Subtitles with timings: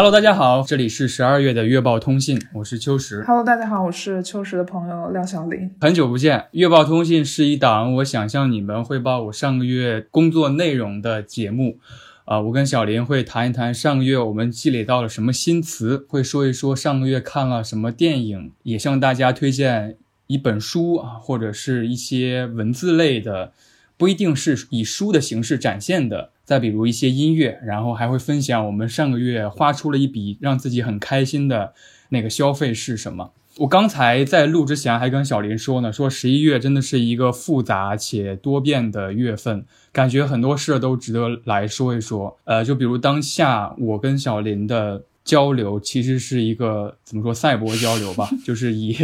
[0.00, 3.22] 呃哈喽，大家好，这里是十二月的月报通信，我是秋实。
[3.26, 5.70] Hello，大家好，我是秋实的朋友廖小林。
[5.78, 11.76] 很久不见，月报通信是一档我想向你们汇报我上个月工作内容的节目。
[12.24, 23.52] 啊、我跟小林会谈一谈上个月我们积累到了什么新词，会说一说上个月看了什么电影，也向大家推荐一本书啊，或者是一些文字类的，
[24.00, 26.30] 不一定是以书的形式展现的。
[26.42, 31.74] 再比如一些音乐，然后还会分享我们上个月花出了一笔让自己很开心的
[32.08, 33.32] 那个消费是什么。
[33.58, 42.38] 我刚才在录之前还跟小林说呢，说十一月真的是一个复杂且多变的月份，感觉很多事都值得来说一说。
[42.44, 48.96] 呃，就比如当下我跟小林的交流，其实是一个怎么说赛博交流吧， 就是以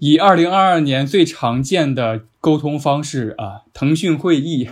[0.00, 4.68] 以二零二二年最常见的沟通方式啊，腾讯会议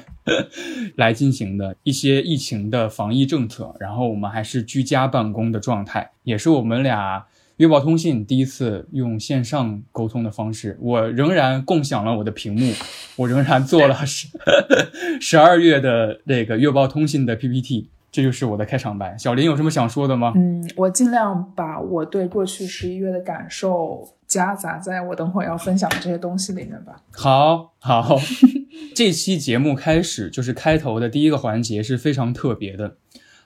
[0.97, 7.27] 来进行的一些疫情的防疫政策，然后我们还是居家办公的状态，也是我们俩。
[7.57, 12.73] 月报通信第一次用线上沟通的方式，我仍然共享了我的屏幕，
[13.17, 14.29] 我仍然做了十
[15.21, 19.17] 十二月的那个月报通信的 PPT，这就是我的开场白。
[19.19, 20.33] 小林有什么想说的吗？
[20.37, 26.97] 嗯，我尽量把我对过去十一月的感受夹杂在我等会儿要分享的这些东西里面吧。
[27.13, 28.19] 好好，
[28.95, 32.97] 这期节目开始就是开头的第一个环节是非常特别的，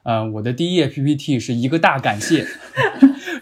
[0.02, 2.46] 呃，我的第一页 PPT 是一个大感谢。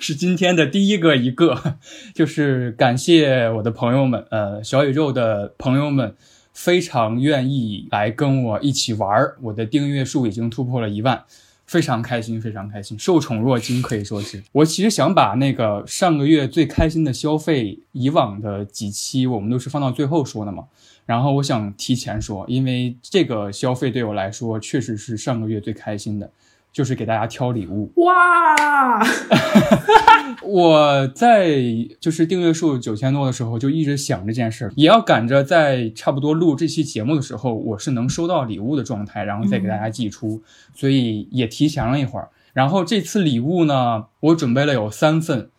[0.01, 1.77] 是今天的第一个一个，
[2.13, 6.17] 就是感谢我的朋友们，呃，小宇宙的朋友们，
[6.53, 9.37] 非常愿意来跟我一起玩儿。
[9.41, 11.25] 我的订阅数已经突破了一万，
[11.67, 14.43] 非常开心，非常开心，受宠若惊，可以说是。
[14.53, 20.65] 我其实想把那个上个月最开心的消费，以往的几期我们都是放到最后说的嘛。
[21.05, 26.31] 然后我想提前说，因为这个消费对我来说确实是上个月最开心的。
[26.73, 29.05] 就是给大家挑礼物哇！
[30.43, 31.61] 我在
[32.01, 40.43] 就是订阅数九千多的时候，就一直想这件事儿，也要赶着在差不多录这期节目的时候，我是能收到礼物的状态，然后再给大家寄出，嗯、
[40.75, 42.29] 所以也提前了一会儿。
[42.53, 45.51] 然后这次礼物呢，我准备了有三份，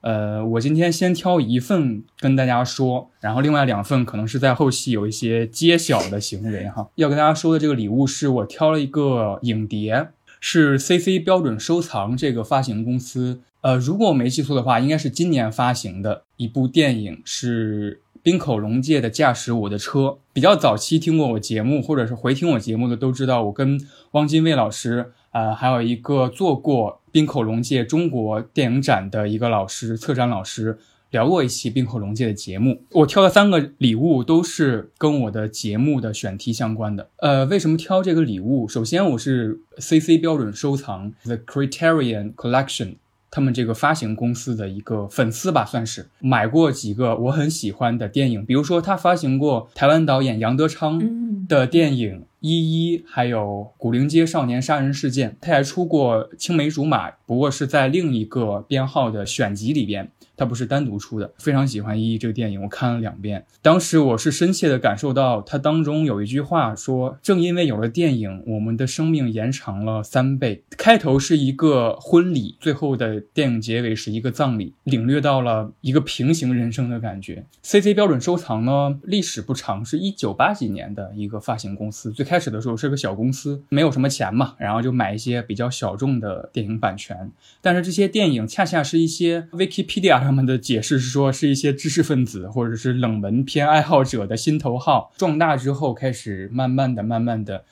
[0.00, 6.88] 呃，我今天先挑一份跟大家说，然后另外两份可能是在后期有一些揭晓的行为哈。
[6.94, 10.08] 要跟大家说的这个礼物是我挑了一个影碟。
[10.40, 20.00] 是 CC 标准收藏这个发行公司，呃，如果我没记错的话，应该是今年发行的一部电影，是滨口龙介的《驾驶我的车》。
[20.32, 23.78] 比较早期听过我节目或者是回听我节目的都知道，我跟
[24.12, 30.78] 汪金卫老师，呃，还有一个做过滨口龙介中国电影展的一个老师，策展老师。
[31.10, 37.08] 聊过一期冰火龙界的节目，我挑的三个礼物都是跟我的节目的选题相关的。
[37.16, 38.68] 呃，为什么挑这个礼物？
[38.68, 42.94] 首先，我是 CC 标准收藏 The Criterion Collection
[43.32, 51.00] 他们这个发行公司的一个粉丝吧，算是买过几个我很喜欢的电影，比如说他发行过台湾导演杨德昌
[51.48, 53.40] 的电影《一一》，还有
[53.78, 60.10] 《古灵街少年杀人事件》，他还出过《青梅竹马》，不过是在另一个编号的选集里边。
[60.40, 61.30] 它不是单独出的。
[61.36, 63.44] 非常喜欢《一》这个电影，我看了两遍。
[63.60, 77.44] 当时我是深切的感受到，它当中有一句话说：“正因为有了电影，我们的生命延长了三倍。”开头是一个婚礼，最后的电影结尾是一个葬礼，领略到了一个平行人生的感觉。
[77.62, 82.10] CC 标准收藏呢，历史不长，是一九八几年的一个发行公司。
[82.10, 87.30] 最开始的时候是个小公司，没有什么钱嘛，然后就买一些比较小众的电影版权。
[87.60, 95.12] 但是这些电影恰恰是一些 Wikipedia 他们的解释是说，是一些知识分子或者是冷门片爱好者的心头好。
[95.16, 97.64] 壮大之后，开始慢慢的、慢慢的。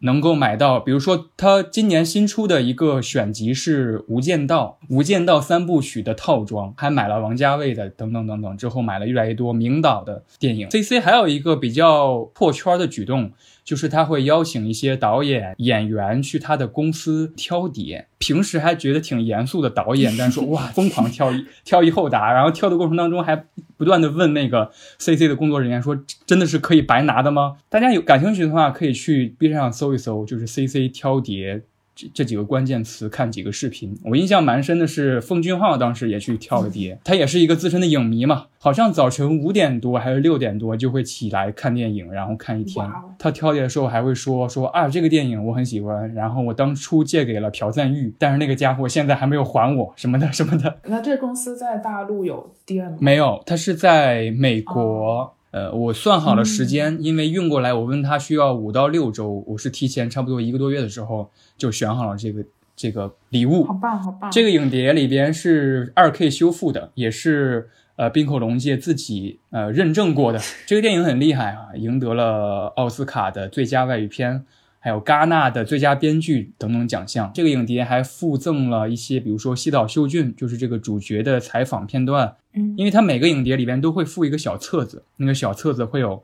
[0.00, 10.70] 能够买到，比如说他今年新出的一个选集是《无间道》，《无间道》三部曲的套装，还买了王家卫的等等等等，之后买了越来越多名导的电影。
[10.70, 13.32] C C 还有一个比较破圈的举动。
[13.64, 18.08] 就是他会邀请一些导演、演员去他的公司挑碟。
[18.18, 23.44] 平时还觉得挺严肃的导演，但是说哇，疯狂挑一挑一后答，然后挑的过程当中还
[23.76, 27.56] 不断的问那个 C C 的工作人员说，真的是可以白拿的吗？
[27.68, 31.62] 大家有感兴趣的话，可以去 B 站上搜一搜，就是 C C 挑碟。
[32.02, 42.84] 这这几个关键词看几个视频，我印象蛮深的是奉俊昊当时也去跳了碟，他也是一个资深的影迷嘛，好像早晨五点多还是六点多就会起来看电影，然后看一天。
[43.18, 50.78] 他跳碟的时候还会说说啊这个电影我很喜欢，然后我当初借给了朴赞玉，但是那个家伙现在还没有还我什么的什么的。
[50.86, 52.98] 那这公司在大陆有店吗？
[53.00, 55.34] 没有，他是在美国。
[55.52, 62.44] 呃，我算好了时间，因为运过来，我问他需要五到六周，我是提前差不多一个多月的时候就选好了这个
[62.74, 63.64] 这个礼物。
[63.64, 64.30] 好棒，好棒！
[64.30, 70.40] 这个影碟里边是二 K 修复的，也是呃冰口龙介自己呃认证过的。
[70.66, 74.44] 这个电影很厉害啊，赢得了奥斯卡的最佳外语片。
[74.84, 77.30] 还有戛纳的最佳编剧等等奖项。
[77.32, 82.34] 这个影碟还附赠了一些，比如说西岛秀俊，就是这个主角的采访片段。
[82.54, 86.20] 嗯，因为他每个影碟里边都会附一个小册子，那个小册子会有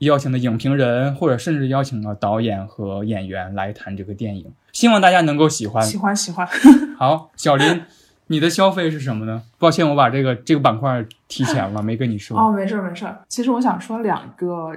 [0.00, 4.52] 邀请的影评人，或者甚至邀请了导演和演员来谈这个电影。
[4.72, 6.46] 希望大家能够喜欢，喜欢喜欢。
[6.98, 7.82] 好，小林，
[8.26, 9.42] 你的消费是什么呢？
[9.58, 12.38] 抱歉，我把这个这个板块提前了，没跟你说。
[12.38, 13.06] 哦，没事没事。
[13.26, 14.70] 其实我想说两个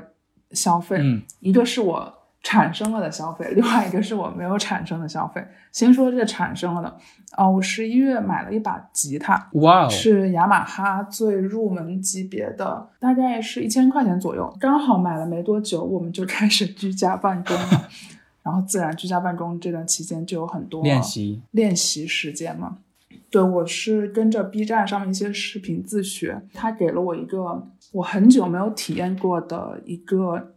[0.53, 2.13] 消费，嗯，一个是我。
[2.41, 5.45] 产生了的消费，另外一个是我没有产生的消费。
[5.71, 6.97] 先说这产生了的，
[7.37, 14.51] 哦，我十一月买了一把吉他，哇，是雅马哈最入门级别的，大概是一千块钱左右。
[14.59, 17.87] 刚好买了没多久，我们就开始居家办公了，
[18.41, 22.77] 然后自然居家办公这段期间就有很多练习练习时间嘛。
[23.29, 30.53] 对我是跟着 B 站上面一些视频自学，他给了我一个我很久没有体验过的一个。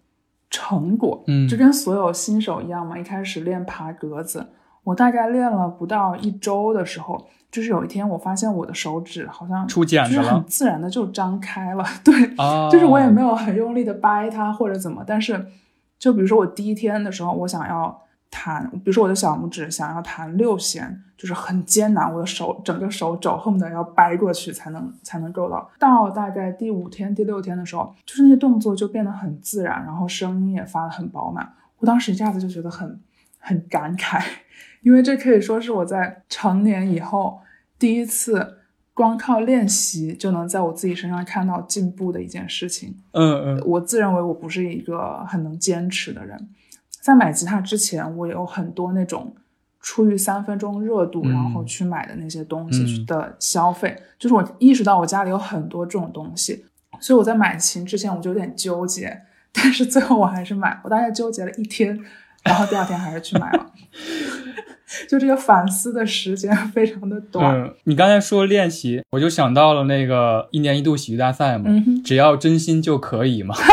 [0.52, 2.96] 成果，嗯，就跟所有新手一样嘛。
[2.96, 4.46] 一开始练爬格子，
[4.84, 11.84] 我大概练了不到一周的时候，就是有一天我发现我的手指好像出茧子了，很自然的就张开了。
[12.04, 12.14] 对，
[12.70, 15.46] 就是我也没有很用力的掰它或者怎么，但是
[15.98, 18.01] 就比如说我第一天的时候，我想要。
[18.32, 25.70] 弹，比如说我的小拇指想要弹六弦，就是很艰难，我的手整个手肘恨不得要掰过去才能才能够到。
[25.78, 31.46] 到大概第五天、第六天的时候，就是那些动作就变得很自然，然后声音也发得很饱满。
[31.78, 32.98] 我当时一下子就觉得很
[33.38, 34.24] 很感慨，
[34.80, 37.38] 因为这可以说是我在成年以后
[37.78, 38.58] 第一次
[38.94, 42.96] 光靠练习就能在我自己身上看到进步的一件事情。
[43.12, 46.48] 嗯嗯，我自认为我不是一个很能坚持的人。
[47.02, 49.34] 在买吉他之前，我有很多那种
[49.80, 56.64] 出于三分钟热度然后去买的那些东西的消费，就是我意识到我家里有很多这种东西，
[57.00, 61.98] 所以我在买琴之前我就有点纠结，但是最后我还是买，我大概纠结了一天，
[62.44, 63.72] 然后第二天还是去买了，
[65.10, 67.52] 就这个反思的时间 非常的短。
[67.52, 71.68] 嗯，你刚才说练习，我就想到了那个一年一度喜剧大赛嘛，
[72.04, 73.56] 只要真心就可以嘛。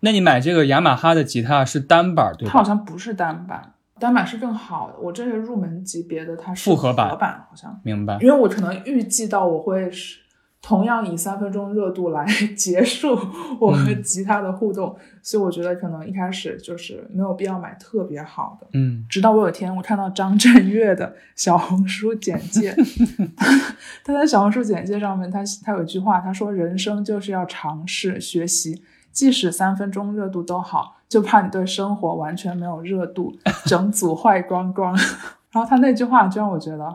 [0.00, 2.52] 那你买这个雅马哈的吉他是单板对吧？
[2.52, 4.96] 它好像不是单板，单板是更好的。
[5.00, 7.08] 我这是入门级别的，它是复合版，
[7.48, 8.18] 好像明白。
[8.20, 10.18] 因为我可能预计到我会是
[10.60, 12.26] 同样以三分钟热度来
[12.56, 13.18] 结束
[13.60, 18.66] 我和吉他的互动，所以我觉得可能一开始就是没有必要买特别好的。
[18.74, 22.76] 嗯，直到我有一天我看到张震岳的小红书简介，
[24.04, 28.82] 他在小红书简介上面，他他有一句话，他说：“人生就是要尝试学习。”
[29.16, 34.94] 即使三分钟热度都好，就怕你对生活完全没有热度，整组坏光光。
[35.50, 36.94] 然后他那句话就让我觉得，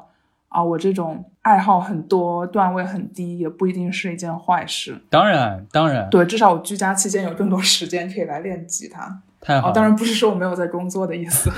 [0.49, 5.01] 啊，我这种爱好很多、段位很低，也不一定是一件坏事。
[5.09, 9.23] 当然，当然，对，至少我居家期间有更多时间可以来练吉他。
[9.41, 11.49] 太好，当然不是说我没有在工作的意思。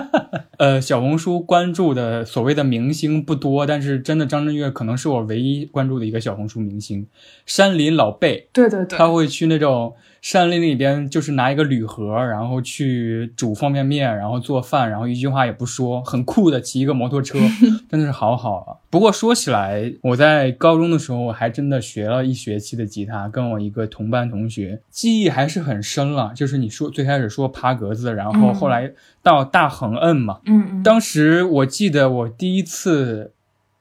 [0.58, 7.06] 呃，小红书关注的所谓的明星不多，但是真的张震岳可能是我唯一关注的一个小红书明星。
[7.44, 9.94] 山林老贝，对对对，他会去那种。
[10.22, 17.38] 山林里边就是拿一个铝盒，然后去煮方便面，然后做饭，然后一句话也不说，很酷的骑一个摩托车，
[17.88, 18.76] 真的是好好啊。
[18.90, 26.32] 不过说起来，我在高中的时候我还真的学了一学期的吉他，跟我一个同班同学，记忆还是很深了。
[26.34, 28.90] 就是你说最开始说爬格子，然后后来
[29.22, 33.32] 到大横摁嘛，嗯嗯，当时我记得我第一次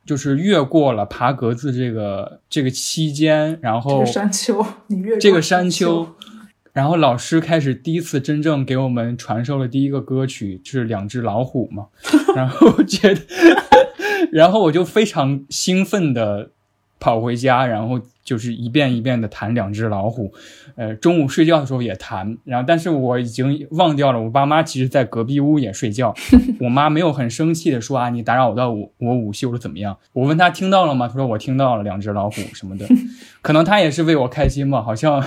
[0.06, 6.08] 就是越过了爬格子这个这个期间，然后山丘，你越这个山丘。
[6.76, 11.88] 然后老师开始第一次真正给我们传授了第一个歌曲，就是两只老虎嘛。
[12.36, 13.22] 然后觉得，
[14.32, 16.52] 然后我就非常兴奋的
[17.00, 18.02] 跑回家，然后。
[18.26, 20.34] 就是一遍一遍的弹两只老虎，
[20.76, 26.14] 呃，中午睡觉的时候也弹，然后但是我已经忘掉了，我爸妈其实在隔壁屋也睡觉，
[26.60, 29.96] 我妈没有很生气的说啊，你打扰我到我我午休了怎么样？
[30.12, 31.08] 我问她听到了吗？
[31.08, 32.86] 她说我听到了，两只老虎什么的，
[33.44, 35.24] 可能她也是为我开心吧，好像，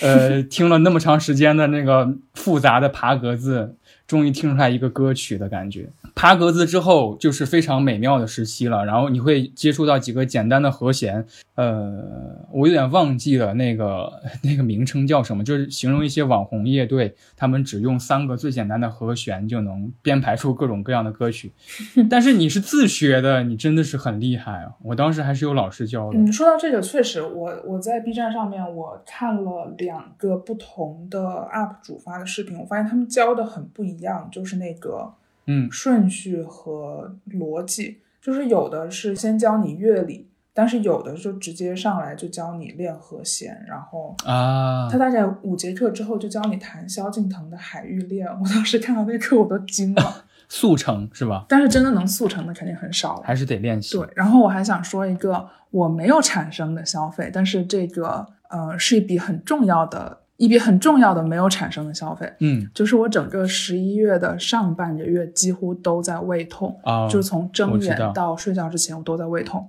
[0.00, 3.74] 呃，听了那么长时间的那个复杂的爬格子。
[4.06, 5.86] 终于听出来一个歌曲的感觉。
[6.18, 14.10] 爬格子之后就是非常美妙的时期了，然后你会接触到几个简单的和弦，呃，我有点忘记了那个
[14.42, 21.52] 那个名称叫什么，就是形容一些网红乐队，他们只用三个最简单的和弦就能编排出各种各样的歌曲。
[22.08, 24.72] 但是你是自学的，你真的是很厉害啊！
[24.82, 26.18] 我当时还是有老师教的。
[26.18, 31.20] 嗯，说到这个，确实，我我在 B 站上面我看了两个不同的
[31.52, 33.98] UP 主发的视频，我发现他们教的很不一。
[33.98, 35.12] 一样就是那个，
[35.48, 51.46] 嗯，顺序和逻辑，就是有的是先教你乐理，但是有的就直接上来就教你练和弦，然后啊，他大概五节课之后就教你弹萧敬腾的《海芋恋》，我当时看到那课我都惊了， 速成是吧？
[51.48, 53.96] 但是真的能速成的肯定很少了，还是得练习。
[53.96, 60.20] 对，然后我还想说一个我没有产生的消费，但是这个呃是一笔很重要的。
[60.38, 69.68] 一笔很重要的没有产生的消费，嗯，就是我整个十一月的上半个月几乎都在胃痛啊，就是从睁眼到睡觉之前我都在胃痛，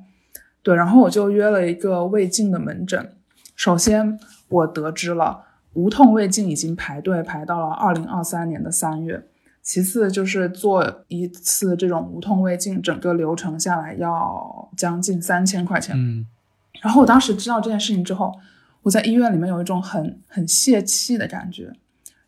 [0.62, 3.12] 对，然后我就约了一个胃镜的门诊。
[3.56, 9.26] 首先我得知了无痛胃镜已经排队排到了二零二三年的三月，
[9.64, 16.28] 其次就是做一次这种无痛胃镜，整个流程下来要将近三千块钱，嗯，
[16.84, 18.32] 然后我当时知道这件事情之后。
[18.84, 21.74] 我在医院里面有一种很很泄气的感觉，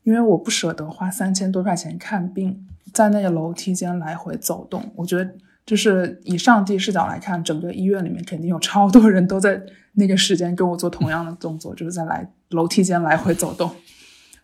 [0.03, 4.91] 因为我不舍得花三千多块钱看病，在那个楼梯间来回走动。
[4.95, 5.33] 我觉得，
[5.65, 9.61] 就是以上帝视角来看，整个医院里面肯定有超多人都在
[9.93, 13.73] 那个时间跟我做同样的动作，就是在来楼梯间来回走动。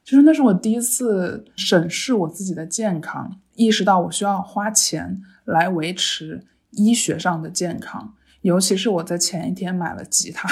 [0.03, 10.47] 就是那是我第一次审视我自己的健康，意识到我需要花钱来维持医学上的健康，尤其是我在前一天买了吉他。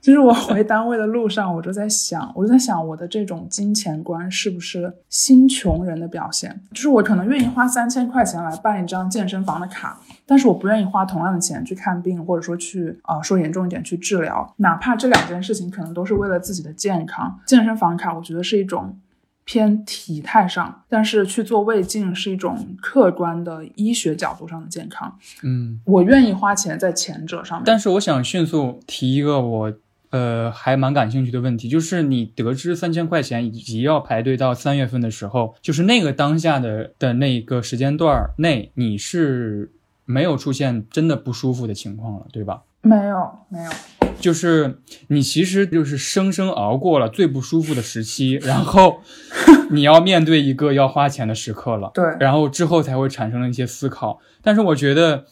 [0.00, 6.60] 就是我回单位的路上，我就在想，我就在想，我的这种金钱观是不是新穷人的表现？
[6.72, 17.38] 就是我可能愿意花三千块钱来办一张健身房的卡，但是我不愿意花同样的钱去看病，或者说去啊，说严重一点去治疗，哪怕这两件事情可能都是为了自己的健康。
[17.46, 18.98] 健身房卡，我觉得是一种。
[19.48, 25.16] 偏体态上，但是去做胃镜是一种客观的医学角度上的健康。
[25.44, 27.62] 嗯，我愿意花钱在前者上面。
[27.64, 29.72] 但是我想迅速提一个我
[30.16, 39.70] 呃还蛮感兴趣的问题，就是你得知三千块钱以及要排队到三月份的时候，就是那个当下的的那个时间段内，你是
[40.06, 42.62] 没有出现真的不舒服的情况了，对吧？
[42.80, 43.70] 没有，没有。
[44.18, 49.02] 就是你其实就是生生熬过了最不舒服的时期，然后
[49.70, 51.90] 你要面对一个要花钱的时刻了。
[51.92, 54.18] 对，然后之后才会产生了一些思考。
[54.40, 55.26] 但是我觉得，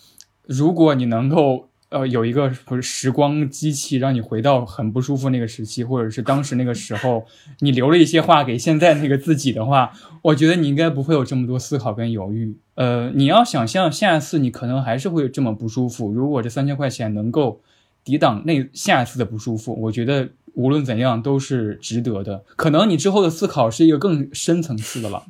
[0.46, 7.24] 如果你能够呃有一个不是时光机器，让你回到很不舒服那个时期，或者是当时那个时候，
[7.60, 12.54] 你留了一些话给现在那个自己的话，我觉得你应该不会有这么多思考跟犹豫。
[12.74, 17.60] 呃，你要想象下一次你可能还是会这么不舒服，如果这三千块钱能够。
[18.06, 22.44] 抵挡那下一次的不舒服，我觉得无论怎样都是值得的。
[22.54, 25.24] 可能你之后的思考是一个更深层次的了，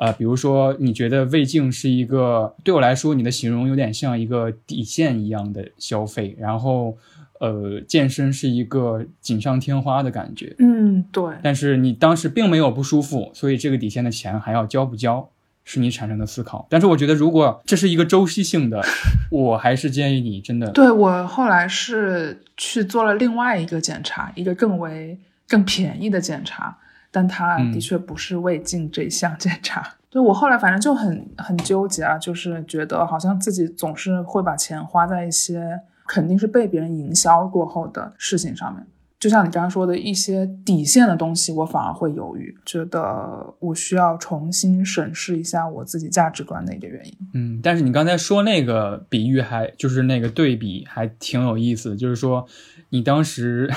[0.00, 6.96] 啊，比如说你觉得胃镜是一个对我来说，你的形容有点像一个底线一样的消费，然后
[7.38, 11.22] 呃，健身是一个锦上添花的感觉，嗯，对。
[11.42, 15.28] 但是你当时并没有不舒服，所以这个底线的钱还要交不交？
[15.62, 18.82] 是你产生的思考，但是我觉得如果这是一个周期性的，
[19.30, 20.68] 我还是建议你真的。
[20.72, 25.16] 对我后来是去做了另外一个检查，一个更为
[25.46, 26.76] 更便宜的检查，
[27.10, 29.96] 但他的确不是胃镜这项检查。
[30.08, 38.84] 对我后来反正就很很纠结啊，就是觉得好像自己总是会把钱花在一些肯定是被别人营销过后的事情上面。
[39.20, 47.14] 就像你刚刚说的一些底线的东西，我反而会犹豫，觉得我需要重新审视一下我自己价值观的一个原因。
[47.34, 52.46] 嗯，但是你刚才说那个比喻还就是那个对比还挺有意思，就是说
[52.88, 53.70] 你当时。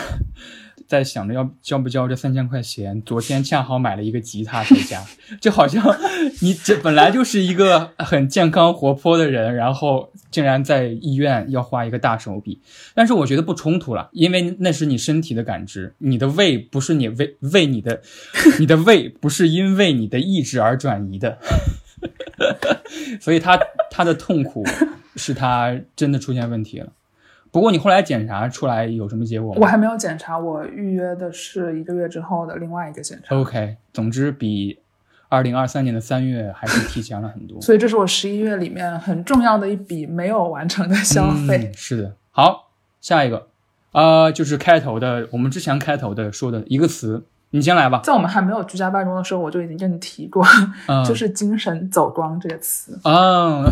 [0.87, 5.03] 在想着要交不交这三千块钱，昨天恰好买了一个吉他回家，
[5.41, 5.83] 就好像
[6.41, 12.59] 你这本来就是一个很健康活泼的人，然后竟然在医院要花一个大手笔。
[12.93, 18.01] 但是我觉得不冲突了，因为那是你身体的感知，你的胃不是你胃胃你的，
[18.59, 21.37] 你的胃不是因为你的意志而转移的，
[23.21, 23.59] 所以他
[23.89, 24.65] 他的痛苦
[25.15, 26.91] 是他真的出现问题了。
[27.53, 29.59] 不过你后来检查出来有什么结果吗？
[29.61, 33.35] 我还没有检查，我预约的是一个月之后的另外一个检查。
[33.35, 34.79] OK，总之比
[35.29, 37.61] 二零二三年的三月还是提前了很多。
[37.61, 41.71] 所以这是我十一月里面很重要的一笔没有完成的消费。
[41.75, 43.45] 是的，好，下一个，
[43.91, 48.01] 呃，就是开头的，我们之前开头的说的一个词，你先来吧。
[48.03, 50.43] 在我们还没有居家办公的时候，我就已经跟你提过，
[51.05, 53.63] 就是“精神走光”这个词啊。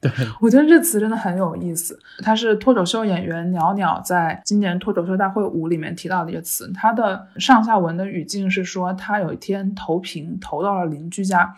[0.00, 1.98] 对，我觉得这词真的很有意思。
[2.22, 6.70] 它是脱口秀演员袅袅在今年脱口秀大会五里面提到的一个词。
[6.72, 11.52] 它的上下文的语境是说，他有一天投屏投到了邻居家，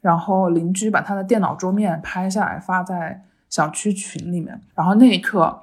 [0.00, 5.62] 然后邻居把他的电脑桌面拍下来发在小区群里面，然后那一刻，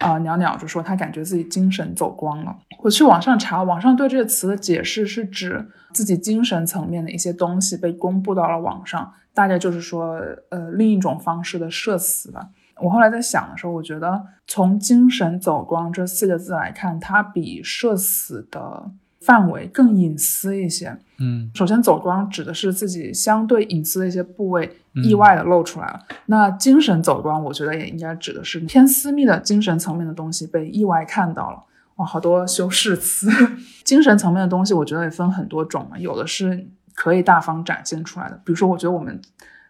[0.00, 2.54] 啊，袅袅就说他感觉自己精神走光了。
[2.82, 9.12] 我去网上查，网上对这个词的解释是指自己精神层面的一些东西被公布到了网上。
[9.32, 12.48] 大概就是说，呃，另一种方式的社死吧。
[12.80, 18.90] 我后来在想的时候，我觉得从“精神走光”这四个字来看，它比社死的
[19.24, 20.96] 范围更隐私一些。
[21.18, 24.70] 嗯，首先，走光指的是自己相对隐私的一些部位
[25.04, 26.00] 意外的露出来了。
[26.26, 31.62] 那精神走光，我觉得也应该指的是偏私密的精神层面的东西被意外看到了。
[31.96, 33.28] 哇，好多修饰词。
[33.84, 36.66] 精神层面的东西，我觉得也分很多种嘛，有的是。
[36.92, 39.18] 可以大方展现出来的，比如说，我觉得我们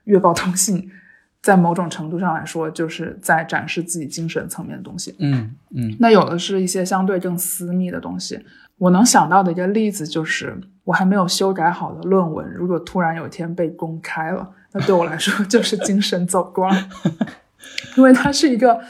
[0.05, 0.90] 月报通信，
[1.40, 5.14] 在某种程度上来说，就是在展示自己精神层面的东西。
[5.20, 5.94] 嗯嗯。
[6.01, 8.44] 那有的是一些相对更私密的东西。
[8.81, 16.75] 我能想到的一个例子就是，我还没有修改好的论文，如果突然有一天被公开了，那对我来说 就是精神走光，
[17.99, 18.81] 因为它是一个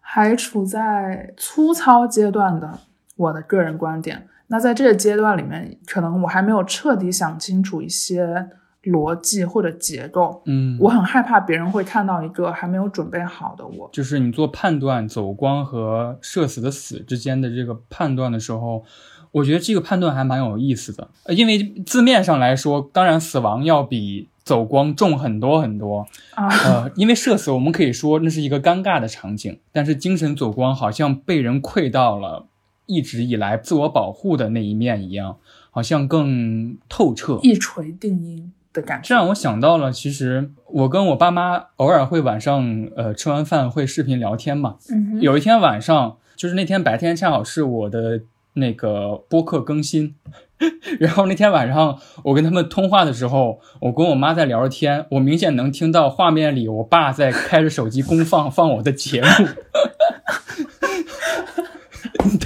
[0.00, 2.78] 还处在粗糙阶段的
[3.16, 4.26] 我的个人观点。
[4.46, 8.48] 那在这个阶段里面，可能我还没有彻底想清楚一些
[8.84, 13.88] 逻辑或者结构，嗯，我很害怕别人会看到一个还没有准备好的我。
[13.92, 18.84] 就是你做判断走光和社死的死之间的这个判断的时候，
[19.34, 32.46] 我觉得这个判断还蛮有意思的，因为字面上来说，当然死亡要比走光重很多很多啊，呃，因为社死我们可以说那是一个尴尬的场景，但是精神走光好像被人窥到了。
[32.86, 35.38] 一直以来自我保护的那一面一样，
[35.70, 39.08] 好像更透彻，一锤定音的感觉。
[39.08, 44.76] 这让我想到了，其实我跟我爸妈偶尔会晚上，呃，吃完饭会视频聊天嘛。
[44.92, 45.18] 嗯。
[45.22, 48.20] 有一天晚上，就是那天白天恰好是我的
[48.54, 50.14] 那个播客更新，
[50.98, 59.28] 然后那天晚上我跟他们通话的时候，我跟我妈在聊着天，我明显能听到画面里我爸在开着手机公放放我的节目。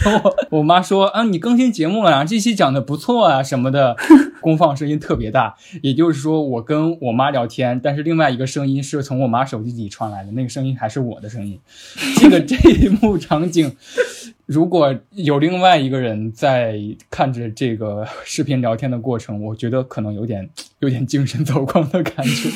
[0.02, 3.96] 等我，我妈说啊，你更新节目了，这期讲的不错啊，什么的，
[4.40, 5.54] 公放声音特别大。
[5.82, 11.60] 也就是说，我跟我妈聊天，但是另外一个声音是从我妈手机里传来的，那个声音还是我的声音。
[12.16, 13.76] 这个这一幕场景。
[14.48, 16.80] 如果有另外一个人在
[17.10, 20.48] 看着这个 视频聊天的过程，我觉得可能有点
[20.80, 22.48] 有点精神走光的感觉。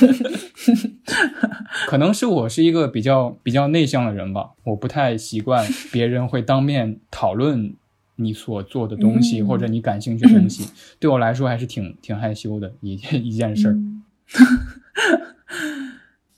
[1.86, 7.74] 可能是我是一个比较比较内向的人吧，我不太习惯 别人会当面讨论
[8.16, 13.76] 你所做的东西或者你感兴趣的东西，对我来说还是挺挺害羞的一一件事儿。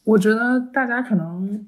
[0.03, 1.65] 我觉得大家可能。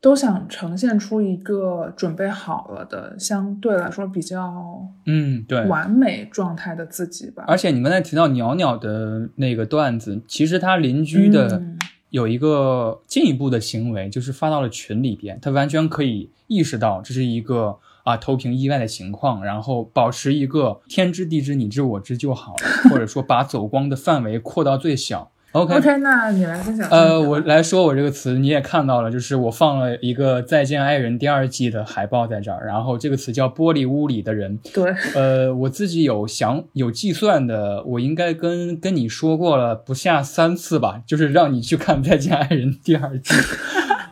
[0.00, 7.44] 都想呈现出一个准备好了的，相对来说比较嗯对完美状态的自己吧。
[7.46, 11.62] 而且你刚才提到袅袅的那个段子，其实他邻居的
[12.08, 25.30] 有一个进一步的行为，就是发到了群里边，他完全可以意识到这是一个啊投屏意外的情况，然后保持一个天知地知你知我知就好了，或者说把走光的范围扩到最小。
[25.52, 26.88] OK OK，那你来分享。
[26.90, 34.56] 呃，我来说，我这个词你也看到了，就是我放了一个《再见爱人》第二季的海报在这儿，然后这个词叫“玻璃屋里的人”。
[34.72, 43.34] 对，呃，我自己有想有计算的，我应该跟跟你说过了不下三次吧，就是让你去看《再见爱人》第二季。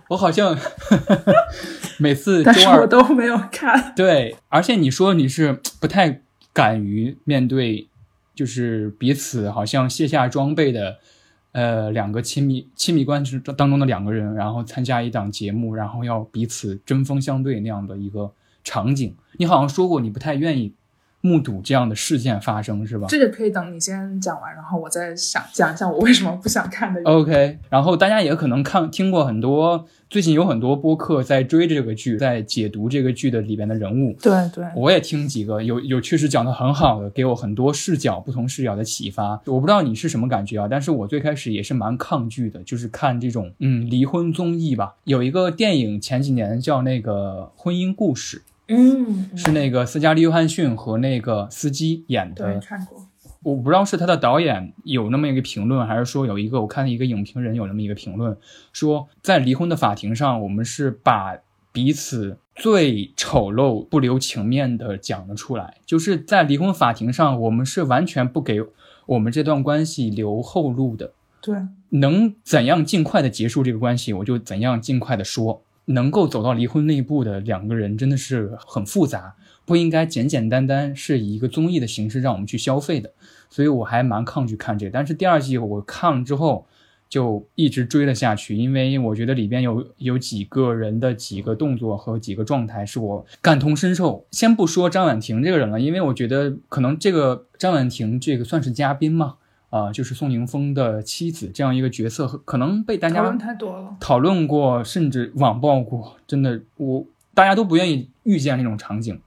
[0.08, 0.58] 我好像
[2.00, 3.92] 每次周二我都没有看。
[3.94, 6.22] 对，而且你说你是不太
[6.52, 7.86] 敢于面对，
[8.34, 10.96] 就是彼此好像卸下装备的，
[11.52, 18.30] 呃，两个亲密亲密关系当中的两个人，然后参加一档节目，然后要彼此针锋相对那样的一个
[18.62, 19.14] 场景。
[19.38, 20.72] 你好像说过你不太愿意
[21.20, 23.06] 目睹这样的事件发生，是吧？
[23.08, 27.02] 这个可以等你先讲完，然后我再想讲一下我为什么不想看的。
[27.02, 34.16] OK，然后大家也可能看听过很多，最近有很多播客在追这个剧，在解读这个剧的里边的人物。
[34.22, 39.40] 对对，我也听几个，有有确实讲的很好的，给我很多视角、不同视角的启发。
[39.46, 44.94] 我不知道你是什么感觉啊，但是我最开始也是蛮抗拒的，就是看这种嗯离婚综艺吧。
[45.02, 52.60] 有一个电影前几年叫那个《婚姻故事嗯，》，是那个斯嘉丽·约翰逊和那个司机演对的。
[52.60, 53.04] 看过。
[53.44, 58.36] 我不知道是他的导演有那么一个评论，还是说有一个我看一个影评人有那么一个评论，
[58.72, 61.38] 说在离婚的法庭上，我们是把
[61.72, 65.76] 彼此最丑陋、不留情面的讲了出来。
[65.86, 68.60] 就是在离婚法庭上，我们是完全不给
[69.06, 71.12] 我们这段关系留后路的。
[71.40, 71.56] 对，
[71.90, 75.62] 能怎样尽快的结束这个关系，我就怎样尽快的说。
[75.88, 83.12] 能够走到离婚那一步的两个人真的是很复杂，不应该简简单单是以一个综艺的形式让我们去消费的。
[83.50, 84.92] 所以我还蛮抗拒看这个。
[84.92, 86.66] 但是第二季我看了之后，
[87.08, 94.26] 就一直追了下去，因为我觉得里边有有几个人的几个动作和几个状态是我感同身受。
[94.30, 99.36] 先不说张婉婷这个人了，因为我觉得可能这个张婉婷这个算是嘉宾嘛。
[99.70, 103.96] 啊、就是宋宁峰的妻子这样一个角色，可能被大家讨论太多了。
[104.00, 106.16] 讨论过，甚至网暴过。
[106.26, 107.04] 真的，我
[107.34, 109.20] 大家都不愿意遇见那种场景，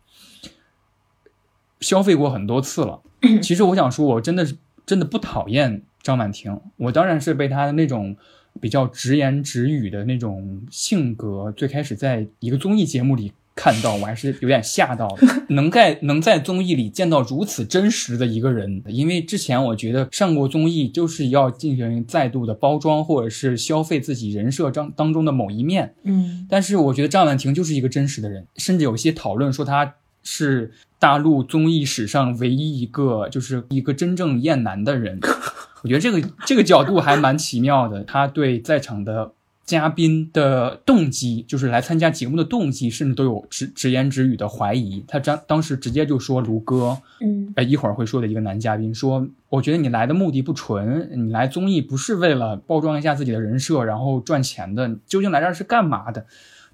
[1.79, 3.01] 消费过很多次了。
[3.41, 8.17] 其实我想说，我真的是真的不讨厌张婉婷，我当然是被她的那种
[8.59, 15.27] 比较直言直语的那种性格，最开始在一个综艺节目里看到，我还是有点吓到的。
[15.49, 25.93] 能在能在综艺里见到如此真实的一个人，因为之前我觉得上过综艺就是要进行再度的包装，或者是消费自己人设当当中的某一面。
[26.03, 35.19] 嗯，但是我觉得张婉婷就是一个真实的人，甚至有一些讨论说她是大陆综艺史上唯一一个就是一个真正厌男的人。
[35.83, 39.31] 我觉得这个这个角度还蛮奇妙的，他对在场的
[39.71, 45.01] 嘉宾的动机，就是来参加节目的动机，甚至都有直直言直语的怀疑。
[45.07, 56.25] 他当当时直接就说卢哥，嗯，哎，一会儿会说的一个男嘉宾说，我觉得你来的目的不纯，你来综艺不是为了包装一下自己的人设，然后赚钱的，究竟来这儿是干嘛的？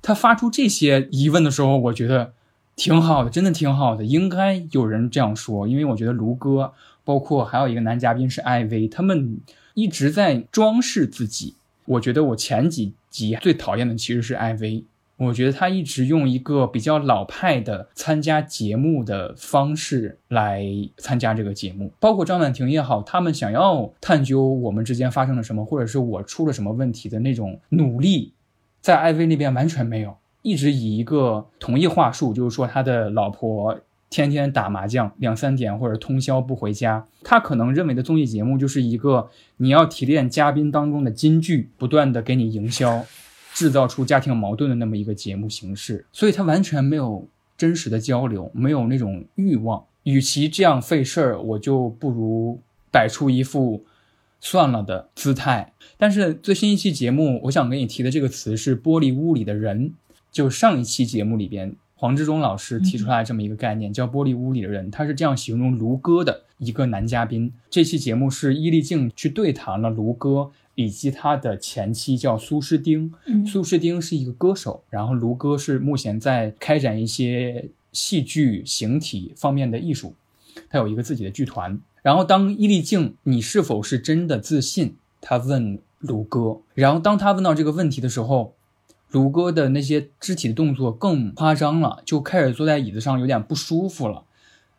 [0.02, 2.34] 他发出这些疑问的时候，我觉得
[2.76, 9.40] 挺好的，真的挺好的，应该有人这样说，因为我觉得卢哥，包括还有一个男嘉宾是艾薇，他们
[9.76, 11.54] 一直在装饰自己。
[11.88, 14.84] 我觉得我前几集最讨厌的其实是艾薇，
[15.16, 20.64] 我觉得他一直用一个比较老派的参加节目的方式来
[20.98, 28.34] 参加这个节目，包括张婉婷也好，他们想要探究我们之间发生了什么，或者是我出了什么问题的那种努力，
[28.82, 37.06] 在艾薇那边完全没有，一直以一个同一话术，就是说他的老婆天天打麻将，两三点或者通宵不回家。
[37.24, 43.06] 他可能认为的综艺节目就是一个你要提炼嘉宾当中的金句，不断的给你营销，
[43.54, 46.06] 制造出家庭矛盾的那么一个节目形式。
[46.14, 49.84] 所以他完全没有真实的交流，没有那种欲望。
[50.04, 53.84] 与其这样费事儿，我就不如摆出一副
[54.40, 55.74] 算了的姿态。
[55.98, 59.94] 但是最新一期节目，我想给你提的这个词是“玻璃屋里的人”，
[60.32, 61.76] 就上一期节目里边。
[62.00, 67.52] 黄志忠老师提出来这么一个概念，叫“玻璃屋里的人”，他是这样形容卢哥的一个男嘉宾。
[67.72, 73.12] 这期节目是伊丽静去对谈了卢哥以及他的前妻，叫苏诗丁。
[73.26, 80.14] 嗯苏诗丁是一个歌手，然后卢哥是目前在开展一些戏剧、形体方面的艺术，
[80.70, 81.80] 他有一个自己的剧团。
[82.04, 84.96] 然后当伊丽静，你是否是真的自信？
[85.20, 86.60] 他问卢哥。
[86.76, 88.54] 然后当他问到这个问题的时候，
[89.12, 94.24] 卢哥的那些肢体的动作更夸张了，就开始坐在椅子上有点不舒服了。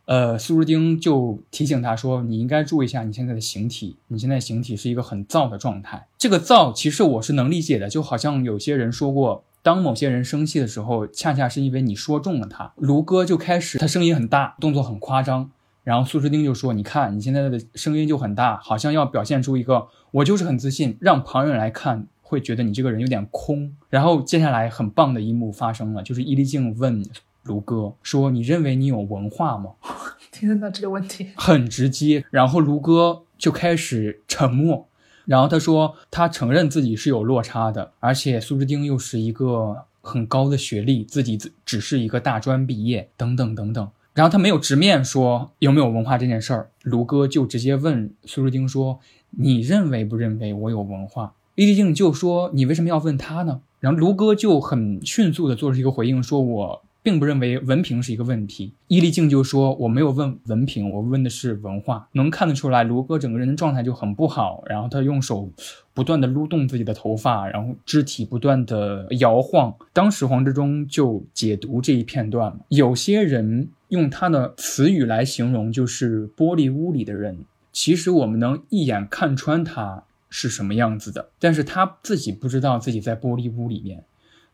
[0.04, 6.06] 呃，苏诗丁就提醒他说：“你应该注意一下你现在的形体，你现在形体是一个很燥的状态。
[6.16, 12.72] 这个燥其实我是能理解的，就好像有些人说过，当某些人生气的时候，恰恰是因为你说中了他。
[12.76, 15.50] 卢哥就开始，他声音很大，动作很夸张，
[15.84, 27.02] 然后苏诗丁就说：“你看你现在的声音就很大，好像要表现出一个我就是很自信，让旁人来看会觉得你这个人有点空。”然后接下来很棒的一幕发生了，就是伊丽静问
[27.44, 29.70] 卢哥说：“你认为你有文化吗？”
[30.30, 34.86] 听到这个问题 很直接，然后卢哥就开始沉默。
[35.24, 43.90] 然后他说他承认自己是有落差的，而且苏志丁又是一个很高的学历，自己只只是一个大专毕业，等等等等。
[44.14, 48.98] 然后他没有直面说有没有文化这件事儿，卢哥就直接问苏志丁说
[49.38, 58.72] ：“你认为不认为我有文化？”伊丽静就说：“你为什么要问他呢？”然后卢哥就很迅速的做出一个回应，说：“我。”并不认为文凭是一个问题。
[58.86, 64.62] 伊丽静就说：“我没有问文凭，我问的是文化。”能看得出来，卢哥整个人的状态就很不好。
[64.66, 65.50] 然后他用手
[65.92, 69.74] 不断的撸动自己的头发，然后肢体不断的摇晃。
[69.92, 77.38] 当时黄志忠就解读这一片段有些人用他的词语来形容，就是玻璃屋里的人。
[77.72, 84.04] 其实我们能一眼看穿他是什么样子的，但是他自己不知道自己在玻璃屋里面。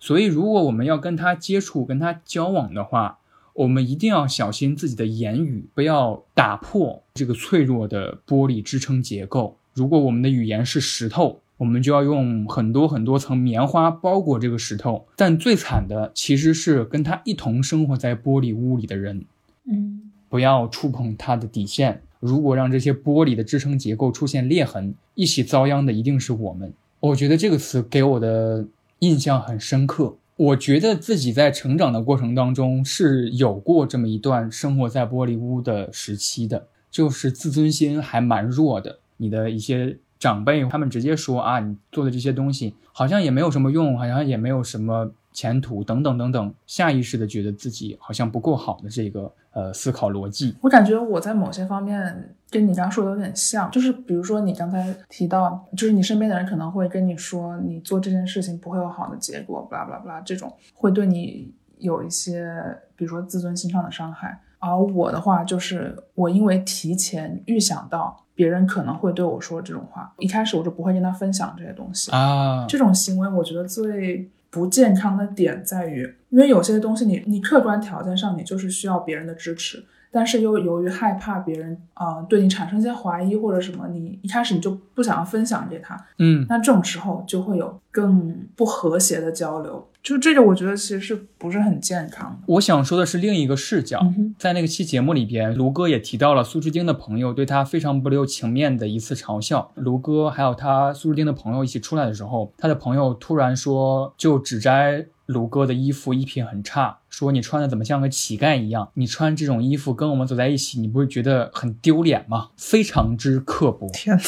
[0.00, 3.18] 所以，如果我们要跟他接触、跟他交往的话，
[3.54, 9.56] 我们一定要小心自己的言语，不要打破这个脆弱的玻璃支撑结构。
[9.72, 15.06] 如果我们的语言是石头，我们就要用很多很多层棉花包裹这个石头。
[15.16, 19.24] 但最惨的其实是跟他一同生活在玻璃屋里的人。
[19.64, 22.02] 嗯，不要触碰他的底线。
[22.20, 26.72] 如果让这些玻璃的支撑结构出现裂痕，一起遭殃的一定是我们。
[27.00, 28.66] 我觉得这个词给我的。
[29.00, 39.00] 印象很深刻，我觉得自己在成长的过程当中是有过这么一段生活在玻璃屋的时期的，就是自尊心还蛮弱的。
[39.18, 45.12] 你的一些长辈他们直接说啊，你做的这些东西好像也没有什么用，好像也没有什么。
[45.34, 62.52] 前途等等等等，下意识的觉得自己好像不够好的这个呃思考逻辑，我感觉我在某些方面跟你刚刚说的有点像，就是比如说你刚才提到，就是你身边的人可能会跟你说，你做这件事情不会有好的结果，巴拉巴拉巴拉，这种会对你有一些，
[62.96, 64.40] 比如说自尊心上的伤害。
[64.58, 74.30] 而我的话，就是我因为提前预想到别人可能会对我说这种话，一开始我就不会跟他分享这些东西啊，这种行为我觉得最。
[74.54, 89.88] 不健康的点在于，因为有些东西你你客观条件上你就是需要别人的支持，但是又由于害怕别人啊对你产生一些怀疑或者什么，你一开始你就不想要分享给他，嗯，那这种时候就会有更不和谐的交流。
[90.02, 92.42] 就这个，我觉得其实是不是很健康。
[92.46, 94.04] 我想说的是另一个视角，
[94.36, 99.70] 在那个期节目里边，卢哥也提到了苏志丁的朋友对他非常不留情面的一次嘲笑。
[99.76, 105.06] 卢哥还有他苏志丁的朋友一起出来的时候，他的朋友突然说，就指摘。
[105.26, 108.90] 卢哥的衣服衣品很差，说你穿的怎么像个乞丐一样？
[108.92, 112.50] 你穿这种衣服跟我们走在一起，你不会觉得很丢脸吗？
[112.58, 113.88] 非常之刻薄。
[113.88, 114.22] 天哪！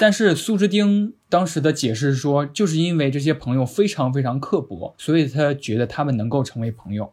[0.00, 7.12] 但是苏之丁当时的解释是说，就是因为这些朋友非常非常刻薄，所以他觉得他们能够成为朋友。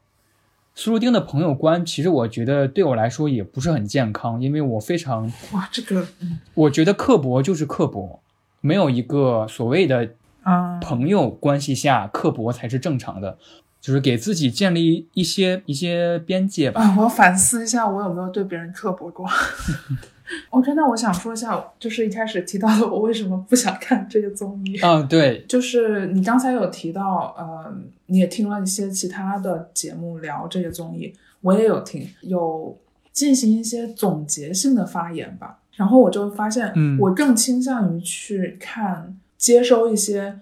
[0.76, 6.08] 苏之丁的朋友观，其实我觉得对我来说也不是很健康，因为我非常哇，这个，
[6.54, 8.22] 我觉得刻薄就是刻薄，
[8.62, 10.10] 没有一个所谓的。
[10.42, 13.38] 啊，朋友关系下刻薄才是正常的，
[13.82, 16.82] 就是给自己建立一些一些边界吧。
[16.82, 19.28] 啊，我要反思一下，我有没有对别人刻薄过。
[20.52, 24.80] OK，那我想说一下，就是一开始提到的，我为什么不想看这个综艺。
[24.82, 27.74] 嗯，对，就是你刚才有提到，呃，
[28.08, 32.78] 你也听了一些其他的节目聊这个综艺，我也有听，有
[33.12, 35.60] 进行一些总结性的发言吧。
[35.76, 39.18] 然后我就发现，嗯，我更倾向于去看。
[39.40, 40.38] 接收一些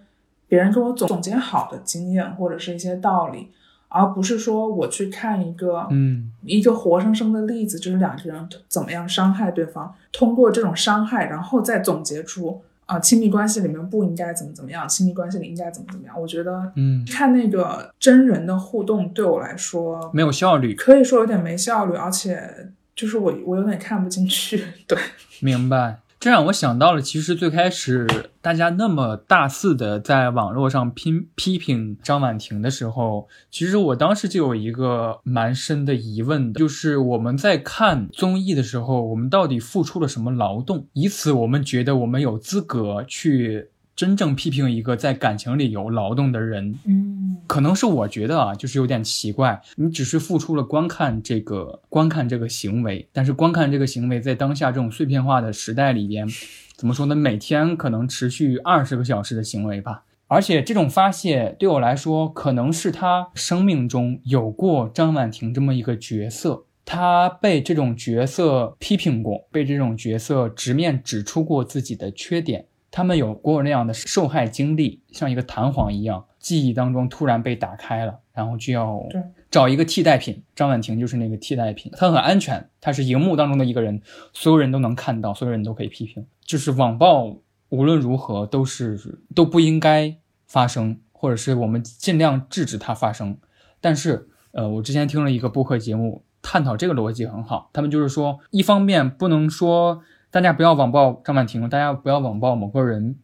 [0.48, 3.48] 别人给我总总结好的经验或者是一些道理，
[3.90, 16.20] 而不是说我去看一个嗯一个活生生的例子，就是两个人怎么样伤害对方，通过这种伤害，然后再总结出啊亲密关系里面不应该怎么怎么样，亲密关系里应该怎么怎么样。
[16.20, 24.64] 我觉得嗯看那个真人的互动对我来说没有效率，可以说有点没效率，而且就是我我有点看不进去。
[24.86, 24.98] 对，
[25.42, 26.00] 明白。
[26.20, 28.08] 这让我想到了，其实最开始
[28.42, 43.70] 大家那么大肆的在网络上批批评张婉婷的时候，其实我当时就有一个蛮深的疑问的，就是我们在看综艺的时候，我们到底付出了什么劳动，以此我们觉得我们有资格去。
[43.98, 49.60] 真正批评一个在感情里有劳动的人，嗯，可能是我觉得啊，就是有点奇怪。
[49.76, 56.28] 你只是付出了观看这个观看这个行为，但是观看这个行为在当下这种碎片化的时代里边，
[56.76, 57.16] 怎么说呢？
[57.16, 60.04] 每天可能持续二十个小时的行为吧。
[60.28, 66.66] 而且这种发泄对我来说，可能是他生命中有过张婉婷这么一个角色。
[66.86, 72.66] 他被这种角色批评过，被这种角色直面指出过自己的缺点。
[72.90, 79.04] 他们有过那样的受害经历，像一个弹簧一样，记忆当中突然被打开了，然后就要
[79.52, 80.42] 找一个替代品。
[80.56, 84.02] 张婉婷就是那个替代品，她很安全，她是荧幕当中的一个人，
[84.34, 86.26] 所有人都能看到，所有人都可以批评。
[86.46, 87.38] 就是网暴
[87.70, 90.16] 无论如何都是都不应该
[90.48, 93.38] 发生，或者是我们尽量制止它发生。
[93.82, 97.70] 但是，呃，我之前听了一个播客节目，探讨这个逻辑很好。
[97.74, 100.02] 他们就是说，一方面不能说。
[100.38, 103.16] 大家不要网暴张婉婷，大家不要网暴某个人。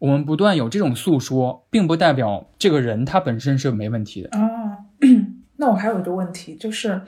[0.00, 4.78] 我们不断有这种诉说，并不代表这个人他本身是没问题的啊。
[5.54, 7.00] 那我还有一个问题，就是，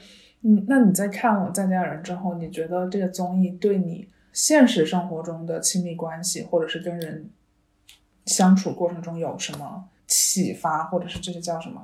[0.42, 7.28] 嗯，那你在看了《再见爱人》之后，你觉得这个综艺对你现实生活中的亲密关系，或者是跟人
[8.26, 11.82] 相处过程中有什么启发，或者是这些叫什么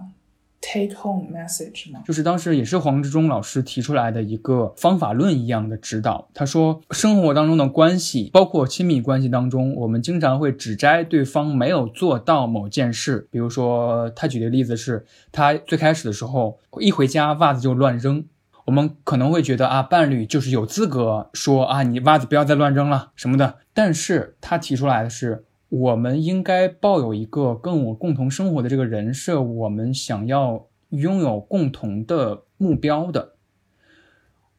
[0.60, 2.02] ？Take home message 吗？
[2.06, 6.28] 就是当时也是黄志忠老师提出来的一个方法论一样的指导。
[6.34, 13.26] 他说，生活当中的关系，包括亲密关系当中，我们经常会指摘对方没有做到某件事。
[13.30, 18.24] 比如说，他举的例子是，他最开始的时候一回家袜子就乱扔，
[18.66, 23.56] 我们可能会觉得啊，伴侣就是有资格说啊，你袜子不要再乱扔了什么的。
[23.72, 25.46] 但是他提出来的是。
[25.70, 33.34] 我们应该抱有一个跟我共同生活的这个人设，我们想要拥有共同的目标的。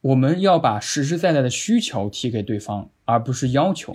[0.00, 3.92] 我们要把实实在在的需求提给对方，而不是要求。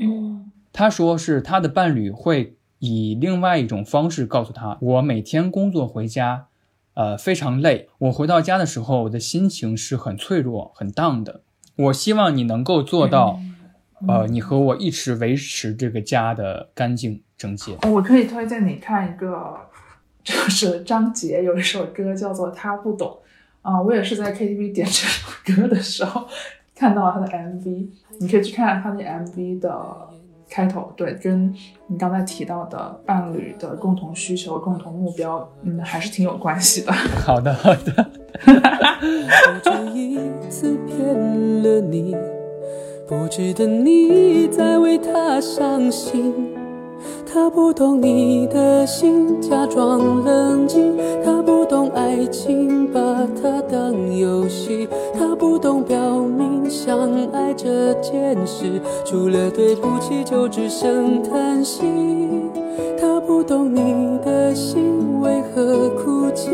[0.72, 6.46] 他说是他的伴侣会以另外一种方式告诉他：我每天工作回家，
[6.94, 7.90] 呃，非常累。
[7.98, 11.42] 我回到家的时候，我的心情是很脆弱、很荡的。
[11.76, 13.40] 我希望你能够做到。
[14.08, 17.78] 呃，你和我一起维持这个家的干净整洁。
[17.90, 19.58] 我可以推荐你看一个，
[20.24, 23.08] 就是张杰有一首歌叫做《他不懂》
[23.70, 26.28] 啊，我也是在 KTV 点这首歌的时候
[26.76, 27.88] 看到了他的 MV，
[28.20, 30.08] 你可以去看看他的 MV 的
[30.50, 31.54] 开头，对，跟
[31.88, 36.94] 你刚才提到的伴侣的共同需求、共同目标，嗯，还是挺有关系的。
[37.26, 38.12] 好的，好的。
[43.08, 46.34] 不值得你再为他伤心，
[47.26, 50.94] 他不懂你的心，假装冷静。
[51.24, 53.00] 他不懂爱情，把
[53.42, 54.90] 它当游戏。
[55.18, 61.86] 他不懂表明相爱这件事，除了对不起就只剩叹息。
[63.00, 66.52] 他不懂你的心为何哭泣，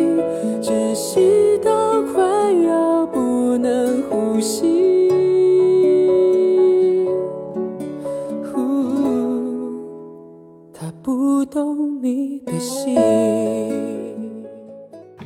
[0.61, 4.72] 窒息到快要不能呼吸。
[11.53, 12.97] 懂你的心。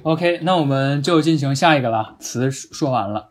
[0.03, 2.17] OK，那我们就进行下一个了。
[2.19, 3.29] 词说完了，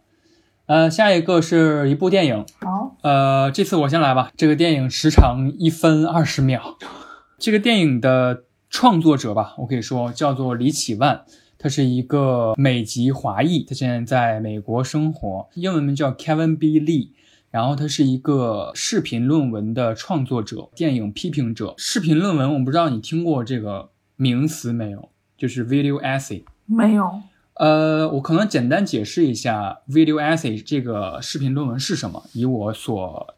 [0.64, 2.46] 呃，下一个是一部电影。
[2.60, 4.32] 好，呃，这次我先来吧。
[4.34, 6.78] 这个电影时长一分二十秒。
[7.38, 11.20] 这个电影的创作者吧，我可以说叫做李启万，
[11.58, 16.80] 他是一个美籍华裔，他现在在美国生活，英文名叫 Kevin B.
[16.80, 17.10] Lee。
[17.56, 21.72] 然后他是一个视频论文的创作者、电影批评者。
[21.78, 25.08] 视频论文，我不知道你听过这个名词没有？
[25.38, 26.44] 就是 video essay。
[26.66, 27.10] 没有。
[27.54, 32.22] 呃，我可能简单解释一下 video essay 这个视频论文是什么。
[32.34, 33.34] 以我所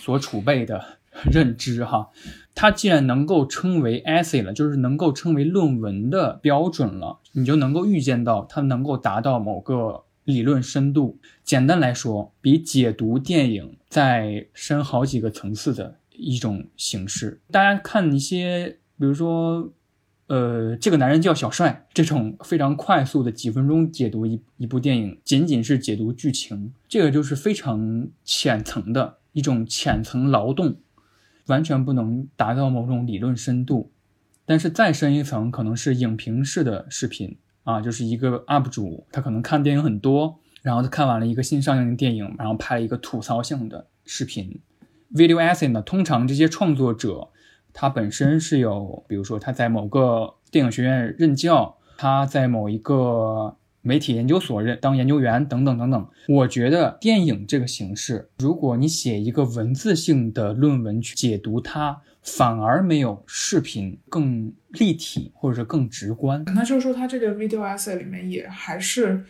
[0.00, 0.84] 所储备的
[1.30, 2.08] 认知哈，
[2.56, 10.02] 它既然能够称为 essay 了，就是能够称为论文的标准了，你就能够预见到它能够达到某个。
[10.24, 17.40] 理论深度，简单来说，比解读电影再深好几个层次的一种形式。
[17.50, 19.72] 大家看一些，比如说，
[20.28, 30.76] 呃，这个男人叫小帅这种非常快速的几分钟解读一一部电影，仅仅是解读剧情，这个就是非常浅层的一种浅层劳动，
[31.46, 33.90] 完全不能达到某种理论深度。
[34.44, 37.36] 但是再深一层，可能是影评式的视频。
[37.64, 44.60] 啊，就是一个 UP 主，他可能看电影很多，然后他看完了一个新上映的电影，然后拍了一个吐槽性的视频。
[45.14, 47.28] Video essay 呢，通常这些创作者
[47.72, 56.08] 他本身是有，比如说他在某个电影学院任教，他在某一个媒体研究所任当研究员等等等等。
[56.28, 62.02] 我觉得电影这个形式，如果你写一个文字性的论文去解读它。
[62.22, 66.44] 反而没有视频更立体，或者是更直观。
[66.54, 69.24] 那就是说，它这个 video essay 里面也还是，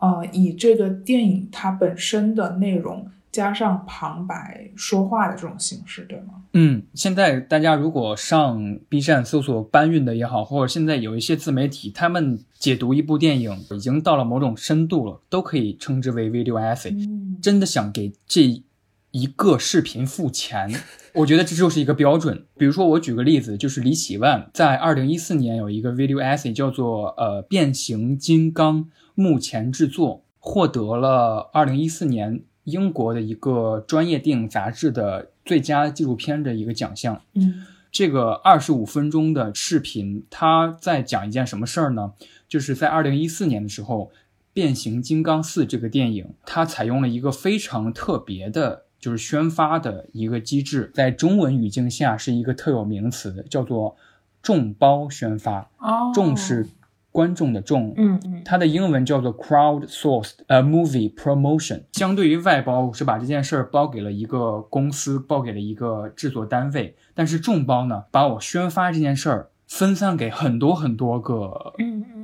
[0.00, 6.42] 呃，以这个电影它本身的内容加上旁白说话的这种形式，对吗？
[6.54, 16.94] 嗯，现在大家如果上 B 站搜索搬运的也好，或者现在有一些自媒体，他们解读一部电影已经到了某种深度了，都可以称之为 video essay。
[16.96, 18.62] 嗯，真的想给这
[19.10, 20.72] 一个视频付钱，
[21.16, 22.44] 我觉得这就是一个标准。
[22.58, 37.22] 比如说，我举个例子，就是李喜万在二零一四年有一个 video essay 叫做呃变形金刚目前制作，获得了二零一四年英国的一个专业电影杂志的最佳纪录片的一个奖项。
[37.34, 42.12] 嗯这个二十五分钟的视频，它在讲一件什么事儿呢？
[42.46, 44.10] 就是在二零一四年的时候，
[44.52, 53.94] 《变形金刚四》这个电影，它采用了一个非常特别的，就是宣发的一个机制，在中文语境下是一个特有名词，叫做
[54.42, 55.70] 众包宣发。
[55.78, 56.66] 哦，众是
[57.12, 71.74] 观众的众，嗯嗯它的英文叫做 crowd-sourced a movie promotion，相对于外包是把这件事儿包给了一个公司，包给了一个制作单位，但是众包呢，把我宣发这件事儿分散给很多很多个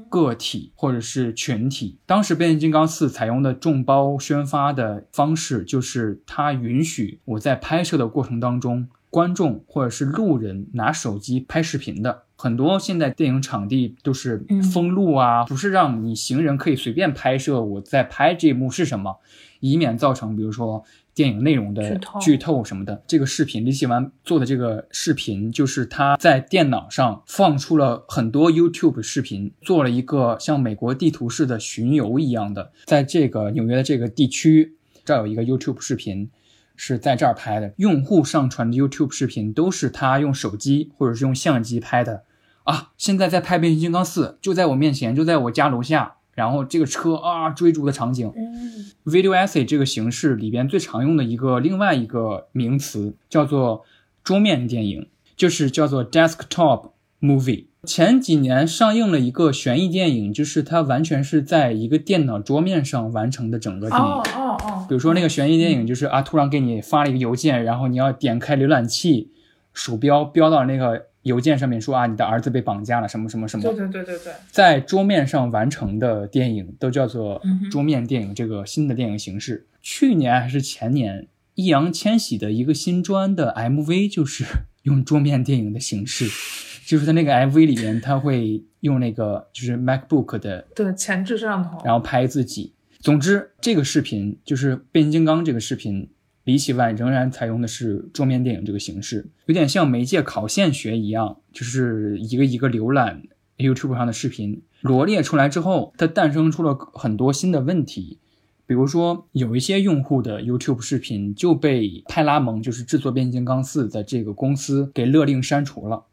[0.08, 1.98] 个体或者是群体。
[2.06, 12.22] 当时变形金刚四采用的众包宣发的方式，就是它允许我在拍摄的过程当中，观众或者是路人拿手机拍视频的。
[12.36, 19.18] 很多现在电影场地都是嗯封路啊，不是让你行人可以随便拍摄我在拍这一幕是什么，
[19.60, 20.82] 以免造成比如说
[21.14, 23.02] 电影内容的剧透什么的。
[23.06, 36.30] 这个视频李喜完做的这个视频，就是他在电脑上放出了很多 YouTube 视频，做了一个像美国地图式的巡游一样的，在这个纽约的这个地区，这儿有一个 YouTube 视频。
[36.74, 42.24] 是在这儿拍的，用户上传的 YouTube 视频都是他用手机或者是用相机拍的
[42.64, 42.92] 啊。
[42.96, 53.84] 现在在拍《变形金刚四》，就在我面前，就在我家楼下，然后这个车啊追逐的场景，嗯 video essay 这个形式里边最常用的一个另外一个名词叫做
[54.24, 57.66] 桌面电影，就是叫做 desktop movie。
[57.84, 64.06] 前几年上映了一个悬疑电影，就是它完全是在一个电脑桌面上完成的整个电影。
[64.06, 69.32] 哦哦哦，比如说那个悬疑电影，就是啊，突然给你发了一个邮件，然后你要点开浏览器，
[69.74, 73.62] 鼠标标到那个邮件上面说啊，你的儿子被绑架了，什么什么什么。
[73.62, 79.66] 对对对对对，在桌面上完成的电影都叫做桌面电影这个新的电影形式。
[79.80, 84.44] 去年还是前年，易烊千玺的一个新专的 MV 就是
[84.82, 86.28] 用桌面电影的形式，
[86.86, 92.74] 就是在那个 MV 里面，他会用那个就是 MacBook 的对前置摄像头，然后拍自己。
[93.00, 96.08] 总之，这个视频就是变形金刚这个视频，
[96.44, 103.22] 李喜万仍然采用的是桌面电影这个形式，有点像媒介考线学一样，就是一个一个浏览
[103.58, 108.18] YouTube 上的视频罗列出来之后，它诞生出了很多新的问题。
[108.64, 116.06] 比如说，有一些用户的 YouTube 视频就被派拉蒙，就是制作《变形金刚四》的这个公司给勒令删除了。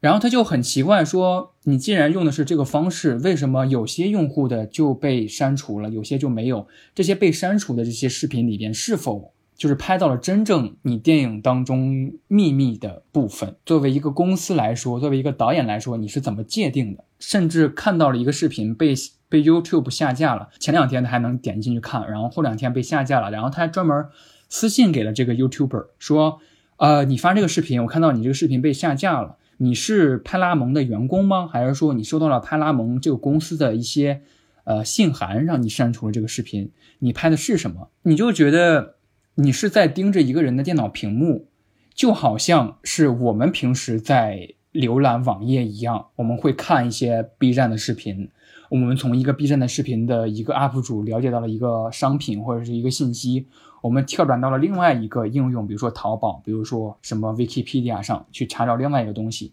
[0.00, 6.66] 然后他就很奇怪说：“你既然用的是这个方式，为什么有些用户的就被删除了，有些就没有？
[6.94, 13.56] 这些被删除的这些视频里边，是否就是拍到了真正你电影当中秘密的部分？
[13.64, 17.04] 作为一个公司来说，作为一个导演来说，你是怎么界定的？
[17.18, 18.94] 甚至看到了一个视频被
[19.28, 24.06] 被 YouTube 下架了，前两天他还能点进去看，然后后两天被下架了，然后他还专门
[24.48, 26.40] 私信给了这个 YouTuber 说
[26.76, 31.48] ：“呃，你发这个视频，我看到你这个视频被下架了。”你是派拉蒙的员工吗？
[31.50, 34.20] 还是说你收到了派拉蒙这个公司的一些
[34.64, 36.70] 呃信函，让你删除了这个视频？
[36.98, 37.88] 你拍的是什么？
[38.02, 38.95] 你就觉得
[39.38, 41.46] 你是在盯着一个人的电脑屏幕，
[41.94, 48.30] 就好像是我们平时在浏览网页一样，我们会看一些 B 站的视频。
[48.70, 53.46] 我们从一个 B 站的视频的一个 UP 主了解到了一个商品或者是一个信息，
[53.82, 59.52] 我们跳转到了另外一个应用，比如说淘宝，比如说什么 Wikipedia 上去查找另外一个东西，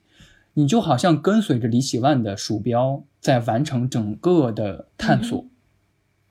[0.53, 5.45] 你就好像跟随着李喜万的鼠标在完成整个的探索，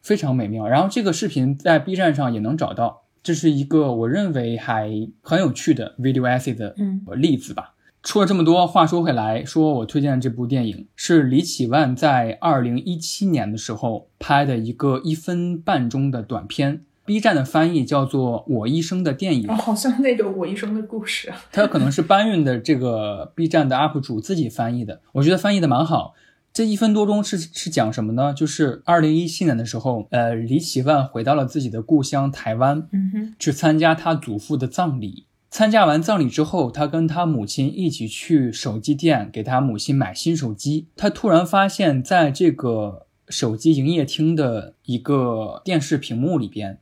[0.01, 0.67] 非常美妙。
[0.67, 4.91] 然后这个视频在 B 站上也能找到，这是一个我认为还
[5.23, 7.75] 很有趣的 video essay 的嗯例子吧。
[8.03, 26.15] 说了这么多，话说回来，说我推荐的这部电影是李启万在二零一七年的时候拍的一个一分半钟的短片，B 站的翻译叫做《我一生的电影哦，》，好像那个我一生的故事啊，它可能是搬运的这个 B 站的 UP 主自己翻译的，我觉得翻译的蛮好。
[26.53, 28.35] 这一分多钟是是讲什么呢？
[28.35, 35.25] 就是二零一七年的时候，呃，李启万回到了自己的故乡台湾，嗯哼，去参加他祖父的葬礼。
[35.51, 40.89] 参加完葬礼之后，他跟他母亲一起去手机店给他母亲买新手机。
[40.97, 46.79] 他突然发现，在这个手机营业厅的一个电视屏幕里边，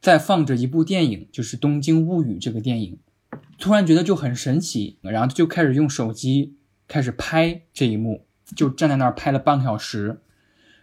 [0.00, 2.98] 在放着一部电影，就是《东京物语》这个电影，
[3.58, 6.54] 突然觉得就很神奇，然后他就开始用手机
[6.88, 8.24] 开始拍这一幕，
[8.54, 10.20] 就站在那儿拍了半个小时，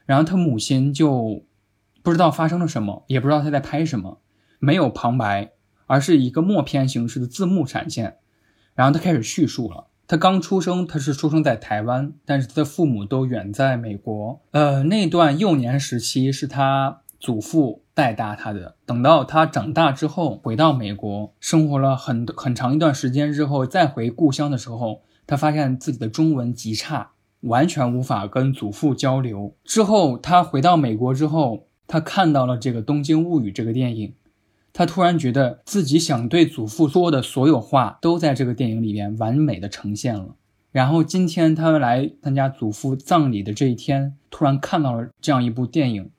[0.05, 1.43] 然后他母亲就
[2.03, 4.19] 不知道发生了什么，也不知道他在拍什么，
[4.59, 5.51] 没有旁白，
[5.87, 8.17] 而是一个默片形式的字幕闪现，
[8.75, 9.87] 然后他开始叙述了。
[10.07, 14.41] 他刚出生，他是出生在台湾，但是他的父母都远在美国。
[14.51, 18.75] 呃，那段幼年时期是他祖父带大他的。
[18.85, 27.11] 等到他长大之后，回到美国生活了很很长一段时间之后，再回故乡的时候，他发现自己的中文极差，
[27.41, 29.55] 完全无法跟祖父交流。
[29.63, 34.13] 之后他回到美国之后，他看到了这个《东京物语》这个电影。
[34.73, 40.35] 他突然觉得自己想对祖父说的所有话都在这个电影里边完美的呈现了。
[40.71, 46.09] 然后今天他来参加祖父葬礼的这一天，突然看到了这样一部电影。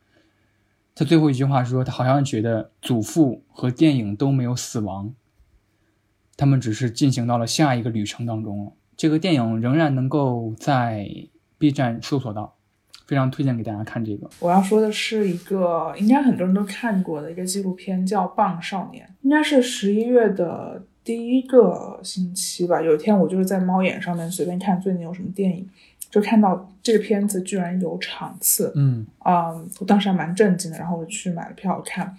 [0.95, 5.14] 他最后一句话是说，他好像觉得祖父和电影都没有死亡，
[6.37, 8.73] 他们只是进行到了下一个旅程当中了。
[9.03, 11.09] 这个电影仍然能够在
[11.59, 12.55] B 站搜索到。
[13.05, 14.30] 非常推荐给大家看这个。
[14.38, 22.80] 我要说的是一个应该很多人都看过的一个纪录片，叫《棒少年》，应该是十一月的第一个星期吧。
[22.80, 25.68] 有一天我就是在猫眼上面随便看最近有什么电影，
[26.12, 29.50] 就看到这个片子居然有场次，嗯啊，
[29.80, 32.16] 我当时还蛮震惊的，然后我就去买了票看。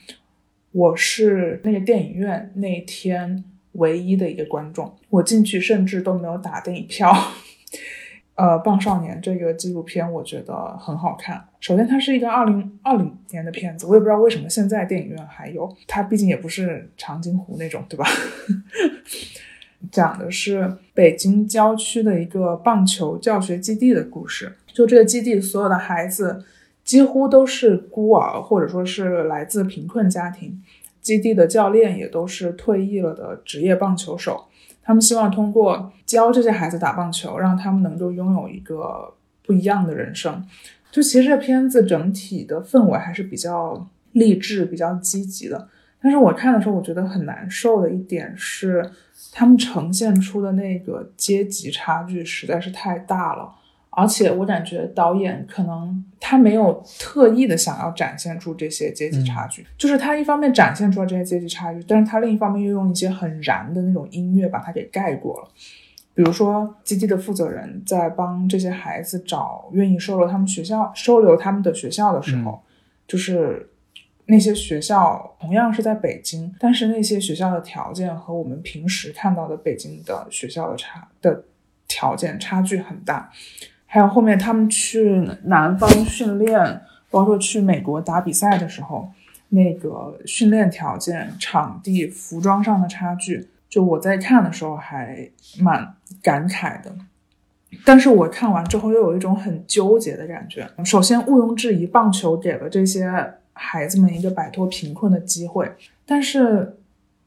[0.73, 3.41] 我是那个电影院那天
[3.73, 7.13] 唯一的一个观众，我进去甚至都没有打电影票。
[8.35, 11.43] 呃，《棒少年》这个纪录片我觉得很好看。
[11.59, 15.71] 首先，它是一个二零二零年的片子，我也不知道为什么现在电影院还有。
[15.87, 18.05] 它毕竟也不是长津湖那种，对吧？
[19.91, 24.55] 讲的是北京郊区的一个棒球教学基地的故事。
[24.73, 26.43] 就这个基地，所有的孩子
[26.83, 30.59] 几乎都是孤儿，或者说是来自贫困家庭。
[31.03, 34.45] 基地的教练也都是退役了的职业棒球手。
[34.81, 39.13] 他们希望通过教这些孩子打棒球，让他们能够拥有一个
[39.45, 40.43] 不一样的人生。
[40.91, 45.69] 就其实这片子整体的氛围还是比较励志、比较积极的。
[46.01, 48.91] 但是我看的时候，我觉得很难受的一点是，
[49.31, 53.55] 他们呈现出的那个阶级差距实在是太大了。
[53.95, 65.47] 而且我感觉导演可能他没有特意的想要展现出这些阶级差距，就是他一方面展现出了这些阶级差距，但是他另一方面又用一些很燃的那种音乐把它给盖过了。
[66.15, 72.61] 比如说基地的负责人在帮这些孩子找愿意收留他们学校、收留他们的学校的时候，
[73.07, 73.69] 就是
[74.25, 81.43] 那些学校同样是在北京，但是那些学校的条件和我们平时看到的北京的学校的差的
[81.87, 83.31] 条件差距很大。
[83.93, 86.81] 还有后面他们去南方训练，
[87.11, 89.07] 包括去美国打比赛的时候，
[89.49, 95.29] 那个训练条件、场地、服装上的差距，就我在看的时候还
[95.59, 96.91] 蛮感慨的。
[97.85, 100.67] 但是我看完之后又有一种很纠结的感觉。
[100.83, 103.07] 首先，毋庸置疑，棒球给了这些
[103.53, 105.71] 孩子们一个摆脱贫困的机会。
[106.03, 106.77] 但是，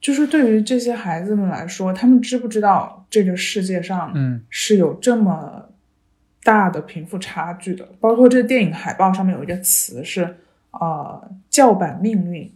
[0.01, 5.69] 就是对于这些孩子们来说，他们知不知道这个世界上，嗯，是有这么。
[6.47, 10.37] 大的贫富差距的，包括这个电影海报上面有一个词是，
[10.71, 12.49] 呃，叫板命运。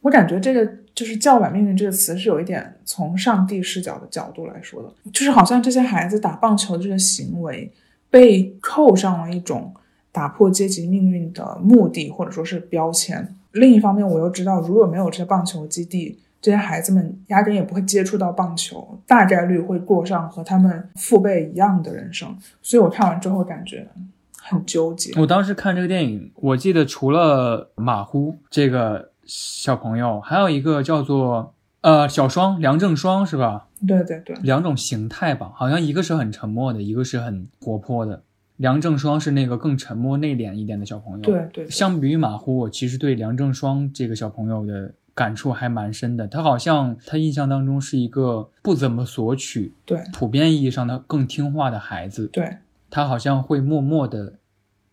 [0.00, 7.72] 我感觉这个就是叫板命运这个词是有一点从上帝视角的角度来说的，就是好像这些孩子打棒球的这个行为
[8.10, 9.72] 被扣上了一种
[10.10, 13.36] 打破阶级命运的目的或者说是标签。
[13.52, 16.18] 另一方面，我又知道如果没有这些棒球基地。
[16.40, 22.36] 这些孩子们压根也不会接触到棒球，大概率会过上和他们父辈一样的人生。
[22.62, 23.88] 所以我看完之后感觉
[24.36, 25.12] 很纠结。
[25.20, 33.66] 我当时看这个电影，我记得除了马虎这个小朋友，还有一个叫做呃小双梁正双是吧？
[33.84, 38.22] 对对对，两种形态吧，好像一个是很沉默的，一个是很活泼的。
[38.58, 41.22] 梁正双是那个更沉默内敛一点的小朋友。
[41.22, 44.94] 对对，相比于马虎，我其实对梁正双这个小朋友的。
[45.18, 52.58] 感触还蛮深的，他好像他印象当中是一个不怎么索取，对，普遍意义上的更听话的孩子，对，
[52.88, 54.34] 他好像会默默的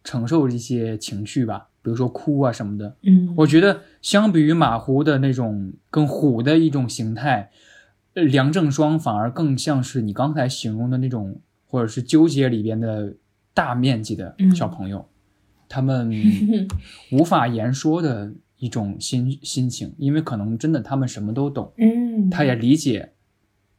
[0.03, 7.51] 承受一些情绪吧，比如说哭啊什么的，嗯，我觉得相比于马虎的那种更虎的一种形态，
[8.13, 13.13] 梁正双反而更像是你刚才形容的那种，或者是纠结里边的
[13.53, 15.07] 大面积的小朋友，
[15.69, 16.11] 他们
[17.13, 18.31] 无法言说的。
[18.57, 23.11] 一种心心情，因为可能真的他们什么都懂，嗯，他也理解，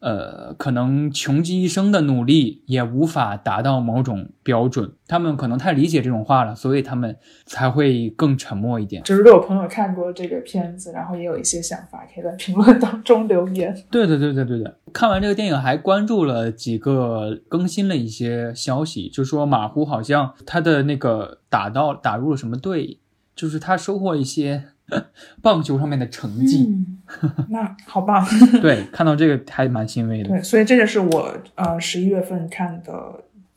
[0.01, 4.93] 呃，可能穷极一生的努力也无法达到某种标准。
[5.09, 7.17] 他们可能太理解这种话了，所以他们
[7.47, 9.03] 才会更沉默一点。
[9.05, 13.75] 就是如果朋友看过这个片子，然后也有一些想法，可以在评论当中留言。
[13.91, 23.01] 对对对对对对，看完这个电影还关注了几个更新了一些消息，就说马虎好像他的那个打到打入了什么队，
[23.37, 24.65] 就是他收获一些。
[25.43, 26.73] 棒球上面的成绩，
[27.51, 28.25] 那好棒。
[28.63, 30.29] 对，看到这个还蛮欣慰的。
[30.29, 32.93] 对，所以这个是我呃十一月份看的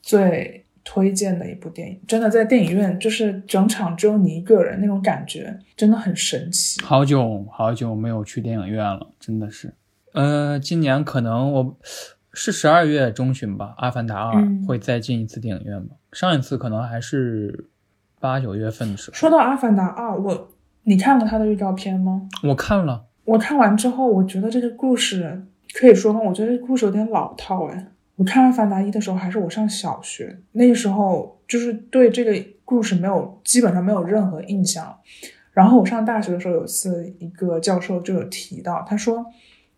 [0.01, 2.01] 最推荐的一部电影。
[2.07, 6.81] 真的在电影院，就是整场只有你一个人，那种感觉真的很神奇。
[6.81, 9.71] 好久好久没有去电影院了，真的是。
[10.13, 11.77] 呃，今年可能我
[12.33, 15.95] 是十二月中旬吧，《阿凡达二》会再进一次电影院吧。
[16.11, 17.67] 上一次可能还是
[18.19, 19.15] 八九月份的时候。
[19.15, 20.49] 说到《阿凡达二》，我。
[20.83, 22.27] 你看过他的预告片吗？
[22.41, 23.05] 我看了。
[23.25, 26.19] 我看完之后，我觉得这个故事可以说吗？
[26.19, 27.87] 我觉得这故事有点老套哎。
[28.15, 32.33] 我看《阿凡达一》的时候，还是我上小学，那个时候就是对这个
[32.65, 34.97] 故事没有基本上没有任何印象。
[35.51, 39.23] 然后我上大学的时候，有一次一个教授就有提到，他说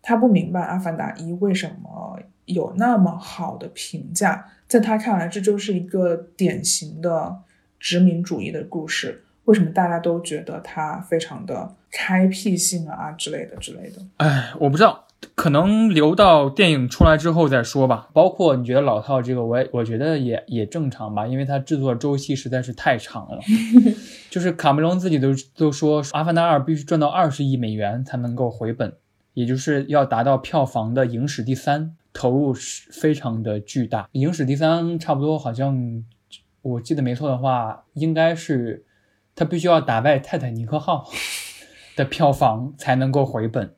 [0.00, 7.36] 他不明白《阿凡达一》为什么有那么好的评价，在他看来，这就是一个典型的
[7.82, 9.24] 殖民主义的故事。
[9.46, 14.00] 为什么大家都觉得它非常的开辟性啊之类的之类的？
[14.18, 15.04] 哎，我不知道，
[15.34, 18.08] 可能留到电影出来之后再说吧。
[18.12, 23.40] 包括你觉得老套这个，我也我觉得也也正常吧，因为它制作周期实在是太长了。
[24.30, 28.94] 就是卡梅隆自己都都说，《阿凡达二》必须赚到二十亿美元才能够回本，
[29.34, 34.08] 也就是要达到票房的影史第三，投入是非常的巨大。
[34.12, 36.04] 影史第三差不多好像
[36.62, 38.86] 我记得没错的话，应该是。
[39.34, 41.04] 他必须要打败《泰坦尼克号
[41.96, 43.74] 》的票房才能够回本，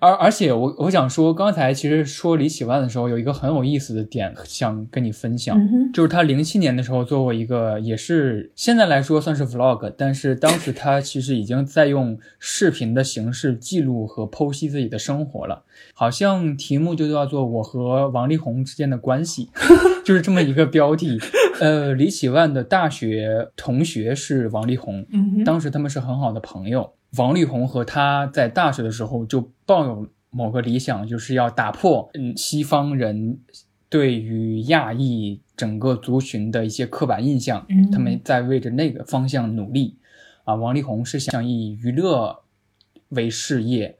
[0.00, 5.58] 而而且我我想说，刚才其实说李启万的时候，有一个很有意思的点想跟你分享，
[5.92, 15.64] 就是他零七年的时候做过一个，也是现在来说算是 vlog，但是当时他其实已经在用视频的形式记录和剖析自己的生活了，
[15.94, 19.48] 好像题目就叫做“我和王力宏之间的关系
[20.04, 21.18] ”，就是这么一个标题。
[21.60, 25.04] 呃，李启万的大学同学是王力宏，
[25.44, 26.92] 当时他们是很好的朋友。
[27.16, 33.38] 王力宏和他在大学的时候就抱有某个理想，就是要打破嗯西方人
[33.88, 39.96] 对于亚裔整个族群的一些刻板印象，他们在为着那个方向努力。
[40.44, 42.42] 啊，王力宏是想以娱乐
[43.08, 43.96] 为事业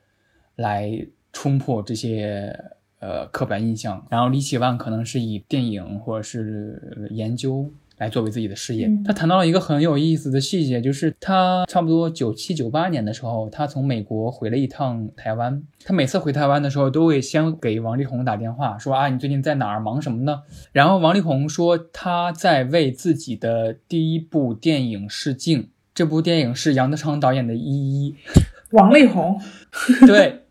[0.56, 2.54] 来冲破这些。
[3.00, 4.04] 呃，刻板印象。
[4.10, 8.90] 然后李启万可能是以电影或者是研究来作为自己的事业。
[9.04, 15.62] 他谈到了一个很有意思的细节，就是他差不多九七九八年的时候，他从美国回了一趟台湾。
[15.84, 20.42] 他每次回台湾的时候，都会先给王力宏打电话，说啊，你最近在哪儿，忙什么呢？
[20.72, 28.12] 然后王力宏说他在为自己的第一部电影试镜，这部电影是杨德昌导演的《一一》。
[28.72, 29.40] 王力宏，
[30.06, 30.44] 对，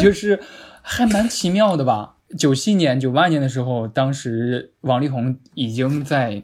[0.00, 0.38] 就是。
[0.84, 2.16] 还蛮奇妙的吧？
[2.36, 6.42] 九七年、九八年的时候，当时王力宏已经在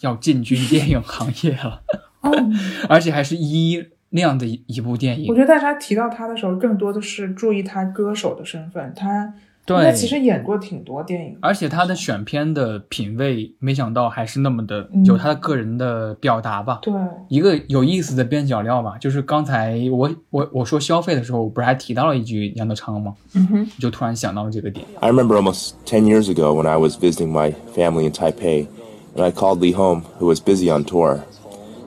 [0.00, 1.82] 要进军电影行业了，
[2.88, 5.26] 而且还是一那样的一一部电影。
[5.28, 9.32] 我觉得大家提到他的时候，更多的是注意他歌手的身份，他。
[9.66, 16.80] 对，其实演过挺多电影，而且他的选片的品味，没想到还是那么的有他的个人的表达吧。
[16.82, 16.92] 对，
[17.28, 23.14] 一个有意思的边角料吧，就是刚才我我我说消费的时候，我不是还提到了一句杨德昌吗？
[23.34, 24.84] 嗯哼，就突然想到了这个点。
[24.98, 28.66] I remember almost ten years ago when I was visiting my family in Taipei,
[29.14, 31.24] and I called Lee Home, who was busy on tour.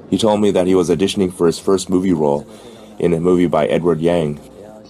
[0.09, 2.45] He told me that he was auditioning for his first movie role
[2.99, 4.37] in a movie by Edward Yang,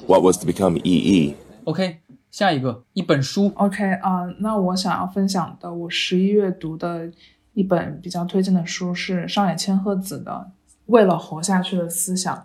[0.08, 1.36] what was to become E.E.
[1.66, 1.98] Okay.
[2.32, 7.12] 下一个一本书，OK 啊，那我想要分享的，我十一月读的
[7.54, 10.48] 一本比较推荐的书是上野千鹤子的
[10.88, 12.36] 《为了活下去的思想》，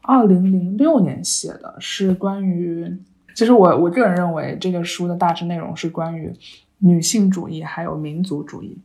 [0.00, 2.90] 二零零六年写的，是关于，
[3.34, 6.32] 其实我我个人认为这个书的大致内容是关于
[6.78, 8.78] 女性主义还有民族主义，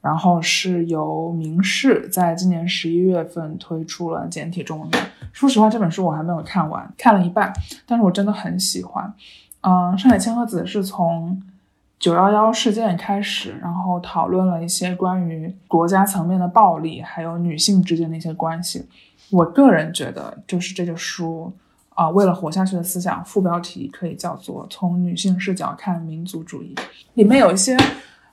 [0.00, 5.02] 然后是由明世在今年十一月份推出了简体中文版。
[5.32, 7.52] 说实话，这本书我还没有看完，看了一半，
[7.86, 9.12] 但是我真的很喜欢。
[9.60, 11.42] 嗯，上海千鹤子是从
[11.98, 18.86] 九幺幺事件开始，然后讨论了一些关于国家层面的暴力，还有女性之间的一些关系。
[19.30, 21.52] 我个人觉得，就是这个书
[21.90, 26.72] 啊，为了活下去的思想，副标题可以叫做《从女性视角看民族主义》，
[27.14, 27.76] 里面有一些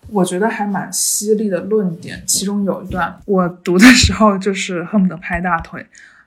[0.09, 5.85] 我觉得还蛮犀利的论点，其中有一段我读的时候就是恨不得拍大腿。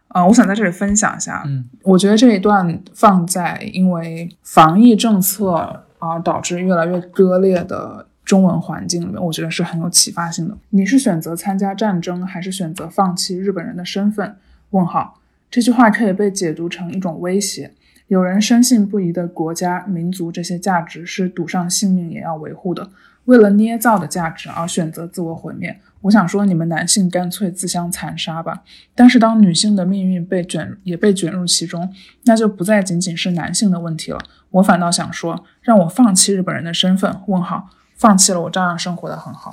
[0.09, 1.43] 啊，我想在这里分享一下。
[1.47, 10.57] 嗯，我觉得这一段放在因为防疫政策而导致越来越割裂的中文环境里面，我觉得是很有启发性的。
[10.71, 14.37] 你是选择参加战争，还是选择放弃日本人的身份？
[14.71, 15.21] 问号。
[15.51, 17.73] 这句话可以被解读成一种威胁。
[18.09, 22.89] 有人深信不疑的国家、民族这些价值是赌上性命也要维护的，
[23.29, 25.79] 为了捏造的价值而选择自我毁灭。
[26.01, 28.63] 我想说，你们男性干脆自相残杀吧。
[28.95, 31.93] 但是，当女性的命运被卷，也被卷入其中，
[32.25, 34.19] 那就不再仅仅是男性的问题了。
[34.51, 37.21] 我反倒想说，让我放弃日本人的身份？
[37.27, 39.51] 问号，放弃了，我照样生活的很好。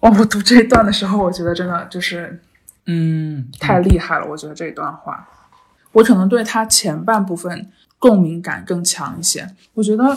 [0.00, 2.40] 哇，我读这一段的时候，我觉得真的就是，
[2.86, 4.26] 嗯，太厉害了。
[4.30, 5.28] 我觉得这一段话，
[5.92, 9.46] 我可能对他前半部分共鸣感更强一些。
[9.74, 10.16] 我觉得。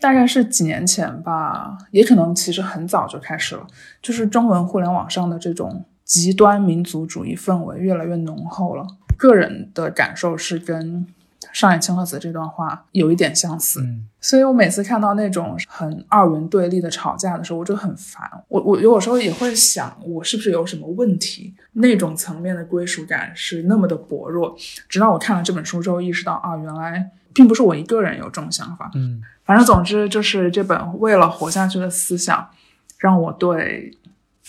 [0.00, 3.66] 大概是几年前吧，也可能其实很早就开始了，
[4.00, 8.86] 就是中文互联网上的这种极端民族主义氛围越来越浓厚了。
[9.16, 11.04] 个人的感受是跟
[11.52, 13.84] 上野千鹤子这段话有一点相似，
[14.20, 18.30] 所以我每次看到那种很二元对立的吵架的时候，我就很烦。
[18.46, 21.52] 我我有时候也会想，我是不是有什么问题？
[21.72, 24.56] 那种层面的归属感是那么的薄弱。
[24.88, 28.90] 直到我看了这本书之后，意识到啊，原来并不是我一个人有这种想法。
[28.94, 29.20] 嗯。
[29.48, 32.50] 反正总之就是这本为了活下去的思想，
[32.98, 33.96] 让我对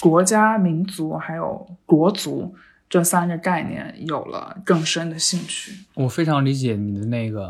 [0.01, 2.53] 国家、民族还有国族
[2.89, 5.71] 这三个概念有了更深的兴趣。
[5.93, 7.49] 我非常理解你的那个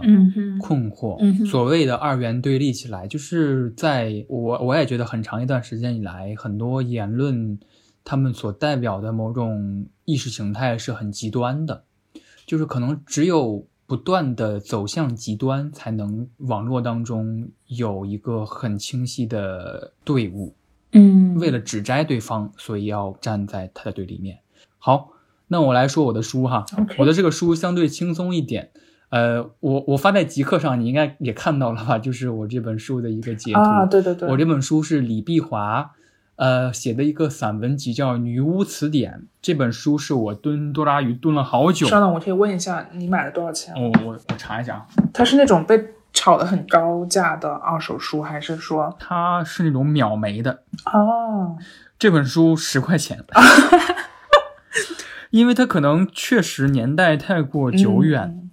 [0.62, 1.18] 困惑。
[1.48, 7.60] 所谓的二元对立起来，就是在我我也觉得很长一段时间以来，很多言论
[8.04, 11.84] 他们所代表的某种意识形态是很极端的，
[12.46, 13.66] 就是可能只有。
[13.90, 20.54] 不断的走向极端，才能网络当中有一个很清晰的队伍。
[20.92, 24.38] 嗯，为了指摘对方，所以要站在他的对立面。
[24.78, 25.14] 好，
[25.48, 26.68] 那我来说我的书哈，
[27.00, 28.70] 我的这个书相对轻松一点。
[29.10, 31.98] 呃，我我发在极客上，你应该也看到了吧？
[31.98, 33.60] 就是我这本书的一个截图。
[33.60, 35.96] 啊，对对对，我这本书是李碧华。
[36.40, 39.12] 呃，写的一个散文集叫《女巫词典》，
[39.42, 41.86] 这本书是我蹲多拉鱼蹲了好久。
[41.86, 43.76] 稍等，我可以问一下，你买了多少钱？
[43.76, 44.88] 我我我查一下啊。
[45.14, 45.78] 它是那种被
[46.14, 50.64] 炒的很高价的二手书，还是说它是那种秒没的？
[50.86, 51.58] 哦，
[51.98, 53.22] 这本书十块钱，
[55.32, 58.50] 因为它可能确实年代太过久远，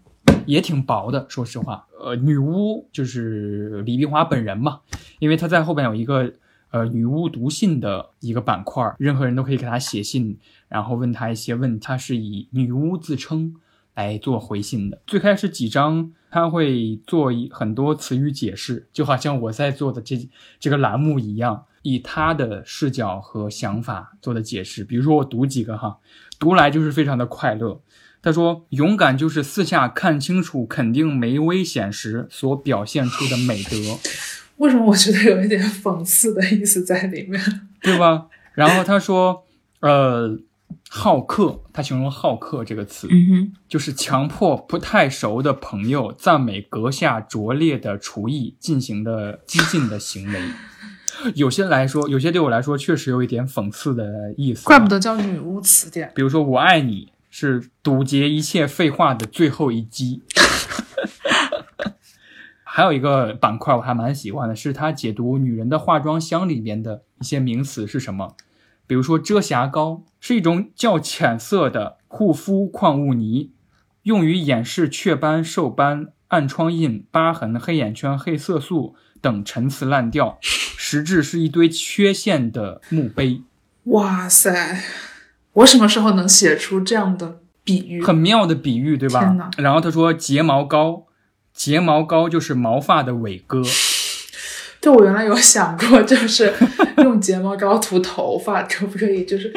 [0.46, 1.24] 也挺薄的。
[1.28, 4.80] 说实话，呃，女巫就是李碧华本人嘛，
[5.20, 6.32] 因为她在后边有一个。
[6.70, 10.38] 呃，女巫读信的一个板块，任何人都可以给他写信，
[10.68, 11.86] 然后问他一些问题。
[11.86, 13.54] 他是以女巫自称
[13.94, 15.00] 来做回信的。
[15.06, 24.84] 最开始几章他会做很多词语解释，就好像我在做的这这个栏目一样，以他的视角和想法做的解释。
[24.84, 25.98] 比如说我读几个哈，
[26.38, 27.80] 读来就是非常的快乐。
[28.22, 33.76] 他说：“勇敢就是四下看清楚，肯定没危险时所表现出的美德。”
[34.58, 37.40] 为什么我觉得有一点讽刺的意思在里面，
[37.82, 38.26] 对吧？
[38.54, 39.44] 然后他说，
[39.80, 40.38] 呃，
[40.88, 43.06] 好客，他形容好客这个词，
[43.68, 50.40] 就是强迫不太熟的朋友赞美阁下拙劣的厨艺进行的 激进的行为。
[51.34, 54.64] 有些来说，有些对我来说确实有一点讽刺的意思。
[54.64, 56.10] 怪不得叫女巫词典。
[56.14, 60.22] 比如说，我爱你是堵截一切废话的最后一击。
[62.76, 68.36] 还有一个板块我还蛮喜欢的，是他解读女人的化妆箱里边的一些名词是什么，
[68.86, 73.52] 比如说遮瑕膏是一种较浅色的护肤矿物泥，
[74.02, 83.40] 用于掩饰雀斑、瘦斑、暗疮印、疤痕、黑眼圈、黑色素等陈词滥调，实质是一堆缺陷的墓碑。
[83.84, 84.82] 哇塞，
[85.54, 88.02] 我什么时候能写出这样的比喻？
[88.02, 89.50] 很妙的比喻，对吧？
[89.56, 91.05] 然后他说睫毛膏。
[91.56, 93.62] 睫毛膏就是毛发的伟哥，
[94.80, 96.52] 就我原来有想过，就是
[96.98, 99.24] 用睫毛膏涂头发，可不可以？
[99.24, 99.50] 就是，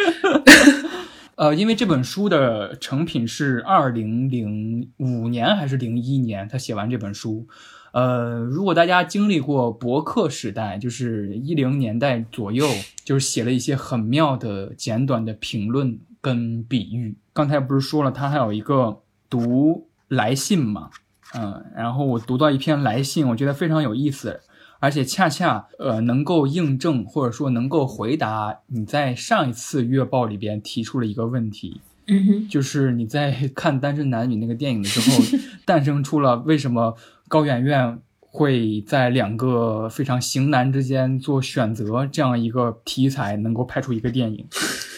[1.35, 7.45] 呃，因为这本书的成品是二零零五年还是零一年，他写完这本书。
[7.91, 12.65] 呃，如果大家经历过博客时代，就是一零年代左右，
[13.03, 17.15] 就是写了一些很妙的简短的评论跟比喻。
[17.33, 20.89] 刚才不是说了，他还有一个读来信嘛？
[21.37, 24.39] 嗯，然后我读到一篇来信，我觉得非常有意思，
[24.79, 31.81] 而且恰恰呃能够印证或者说能够回答你在上一次月报里边提出了一个问题，
[32.49, 36.95] 就是你在 看《单身男女》那个电影的时候， 诞生出了为什么
[37.27, 44.47] 高圆圆会在两个非常型男之间做选择这样一个题材，能够拍出一个电影。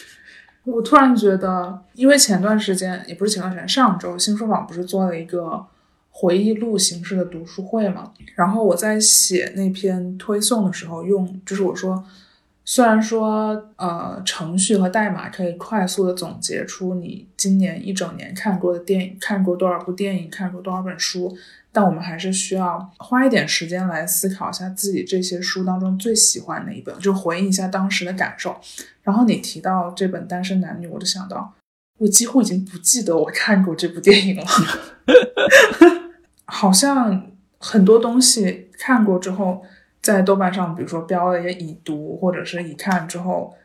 [0.64, 5.66] 我突然觉得，因为前段时间也不是前段时间，上周新书网不是做了一个。
[6.12, 8.12] 回忆录形式的读书会嘛。
[8.36, 12.04] 然后我在写那篇推送的时候用，就是我说。
[12.64, 21.36] 虽然说，呃，程序和代码可以快速的总结出你今年一整年看过的电影、看过多少部电影、看过多少本书，
[21.72, 28.56] 但我们还是需要花一点时间来思考一下自己这些书当中最喜欢哪一本，就回忆一下当时的感受。
[29.02, 31.52] 然后你提到这本《单身男女》，我就想到，
[32.02, 34.44] 我几乎已经不记得我看过这部电影了，
[36.46, 39.64] 好像很多东西看过之后。
[40.02, 43.56] 在豆瓣上，比如说标了一个已读或者是已看之后，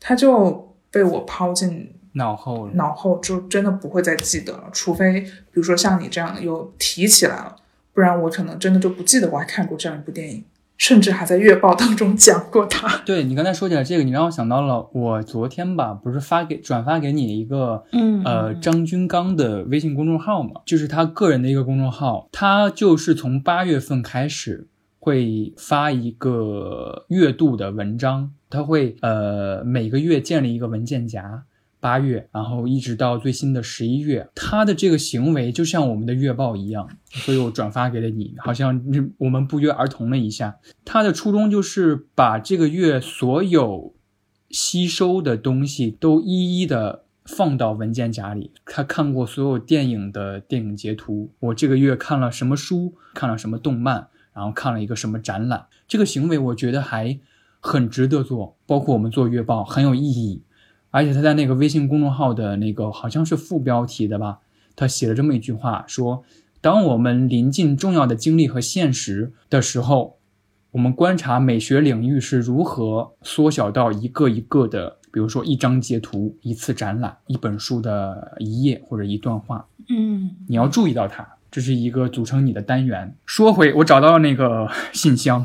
[0.00, 4.68] 它就被我抛进脑后，脑后就真的不会再记得了。
[4.72, 7.54] 除非比如说像你这样又提起来了，
[7.92, 10.44] 不然我可能真的就不记得我还看过这样一部电影，
[10.76, 12.98] 甚至还在月报当中讲过他。
[13.06, 24.68] 对你刚才说起来这个，你让我想到了我昨天吧，不是发给转发给你一个，嗯呃，张军刚的微信公众号嘛，就是他个人的一个公众号，他就是从八月份开始。
[25.06, 31.42] 会发一个月度的文章，他会呃每个月建立一个文件夹，
[31.84, 38.82] 八月，然后一直到最新的十一月，他的这个行为就像我们的月报一样，所以我转发给了你，好像
[39.18, 40.56] 我们不约而同了一下。
[40.82, 43.92] 他的初衷就是把这个月所有
[44.48, 48.52] 吸收的东西都一一的放到文件夹里。
[48.64, 54.08] 他看过所有电影的电影截图，我这个月看了什么书，看了什么动漫。
[54.32, 57.20] 然后看了一个什么展览，这个行为我觉得还
[57.60, 60.42] 很值得做，包括我们做月报很有意义。
[60.94, 64.38] 而且他在那个微信公众号的那个好像是副标题的吧，
[64.76, 66.22] 他写了这么一句话，说：
[66.60, 70.18] 当我们临近重要的经历和现实的时候，
[70.70, 79.66] 我们观察美学领域是如何缩小到一个一个的，比如说一张截图、一次展览、一本书的一页或者一段话。
[79.88, 81.28] 嗯，你要注意到它。
[81.50, 83.16] 这是一个组成你的单元。
[83.26, 85.44] 说回，我找到了那个信箱，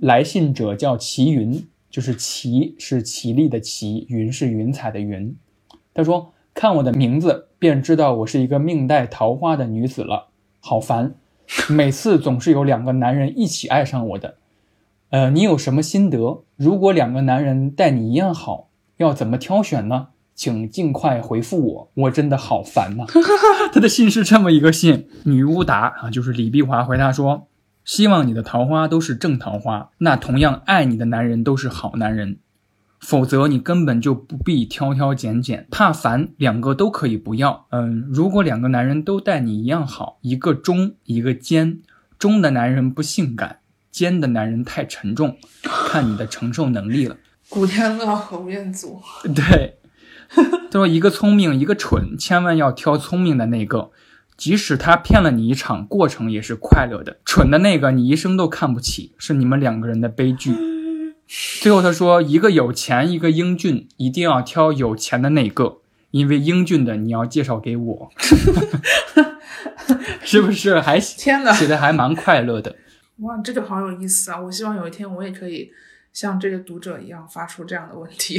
[0.00, 5.36] 来信者叫齐云，就是齐是绮丽的齐，云是云彩的云。
[5.94, 10.28] 他说：“看我的名字便知道我是一个命带桃花的女子了，
[10.58, 11.14] 好烦，
[11.68, 14.36] 每次总是有两个男人一起爱上我的。
[15.10, 16.42] 呃，你有什么心得？
[16.56, 23.04] 如果两个男人待你一样好，要怎么挑选呢？”请尽快回复我，我真的好烦呐。
[23.70, 27.48] 他的信是这么一个信，女巫答啊，就是李碧华回答说
[27.84, 32.38] ：“希望你的桃花都是正桃花，那同样爱你的男人都是好男人，
[33.00, 37.66] 否则你根本就不必挑挑拣拣，怕烦两个都可以不要。
[37.70, 41.80] 嗯，如果两个男人都待你一样好，一个忠，一个奸，
[42.18, 43.58] 忠的男人不性感，
[43.90, 47.16] 奸的男人太沉重，看你的承受能力了。”
[47.50, 49.02] 古天乐和吴彦祖，
[49.34, 49.78] 对。
[50.34, 53.90] 他说：“一个聪明，一个蠢，千万要挑聪明的那个。
[54.36, 57.18] 即使他骗了你一场，过程也是快乐的。
[57.24, 60.54] 蠢的那个，你一生都看不起，是你们两个人的悲剧。”
[61.60, 65.78] 最后他说：“一个有钱，一个英俊，一定要挑有钱的那个，
[66.10, 68.10] 因为英俊的你要介绍给我。
[70.24, 72.76] ”是不是还天哪，写的还蛮快乐的？
[73.18, 74.40] 哇，这个好有意思啊！
[74.40, 75.70] 我希望有一天我也可以。
[76.12, 78.38] 像这个读者一样发出这样的问题。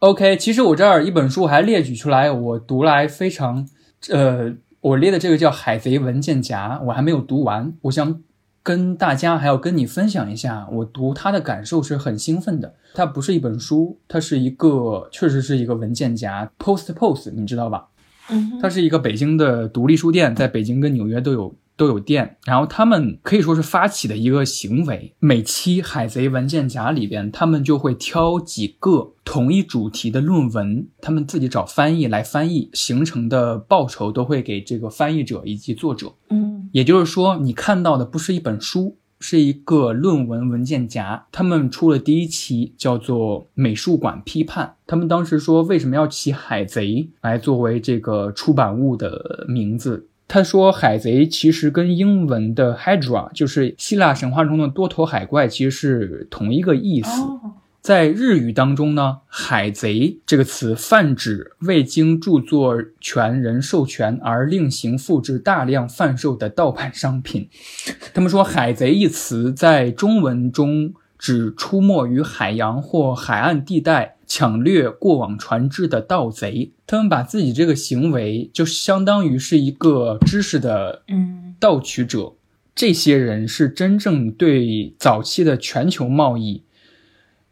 [0.00, 3.66] OK，其实我这儿一本书还列举出来，我读来非常，
[4.10, 8.22] 呃，我列的这个叫《海贼文件夹》，我还没有读完，我想
[8.62, 12.76] 跟大家还要跟你分享一下，我读它的感受是很兴奋的。
[12.94, 17.88] 它不是一本书，它是一个，确实是一个文件夹，Post Post，你知道吧？
[18.30, 21.52] 嗯，它是一个北京的独立书店，在北京跟纽约都有。
[21.78, 25.14] 都有店，然后他们可以说是发起的一个行为。
[25.20, 36.12] 每期《海贼文件夹》里边，他们就会挑几个同一主题的论文，他们自己找翻译来翻译，形成的报酬都会给这个翻译者以及作者。
[36.30, 41.26] 嗯，也就是说，你看到的不是一本书，是一个论文文件夹。
[41.30, 44.66] 他们出了第一期，叫做《美术馆批判》。
[44.84, 50.08] 他们当时说，为什么要起“海贼”来作为这个出版物的名字？
[50.28, 57.10] 他说：“海贼其实跟英文的 Hydra，就是希腊神话中的多头海怪，其实是同一个意思。
[57.80, 67.48] 在日语当中呢，海贼这个词泛指未经著作权人授权而另行复制、大量贩售的盗版商品。
[68.12, 82.34] 他们说，海贼一词在中文中指出没于海洋或海岸地带。”抢掠过往船只的盗贼，他们把自己这个行为就相当于是一个知识的嗯盗取者。
[82.74, 86.62] 这些人是真正对早期的全球贸易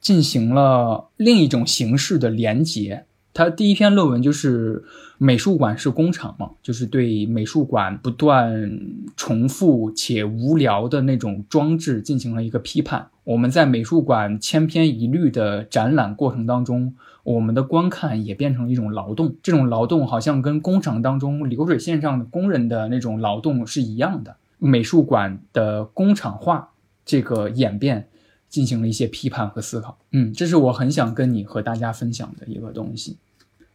[0.03, 3.07] 进行了另一种形式的连结。
[3.33, 4.85] 他第一篇论文就是
[5.19, 8.81] 美术馆是工厂嘛，就是对美术馆不断
[9.17, 13.09] 重复且无聊的那种装置进行了一个批判。
[13.25, 19.35] 我们在美术馆千篇一律的展览过程当中，我们的观看也变成了一种劳动。
[19.43, 24.37] 这种劳动好像跟工厂当中流水线上的工人的那种劳动是一样的。
[24.59, 26.71] 美术馆的工厂化
[27.05, 28.09] 这个演变。
[28.49, 33.19] 进行了一些批判和思考，嗯，这是我很想跟你和大家分享的一个东西。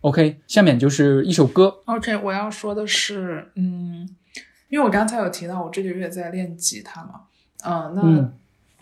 [0.01, 1.81] OK，下面就是一首歌。
[1.85, 4.07] OK，我要说的是，嗯，
[4.69, 7.21] 因为我刚才有提到我这个月在练吉他嘛，
[7.63, 8.33] 嗯，那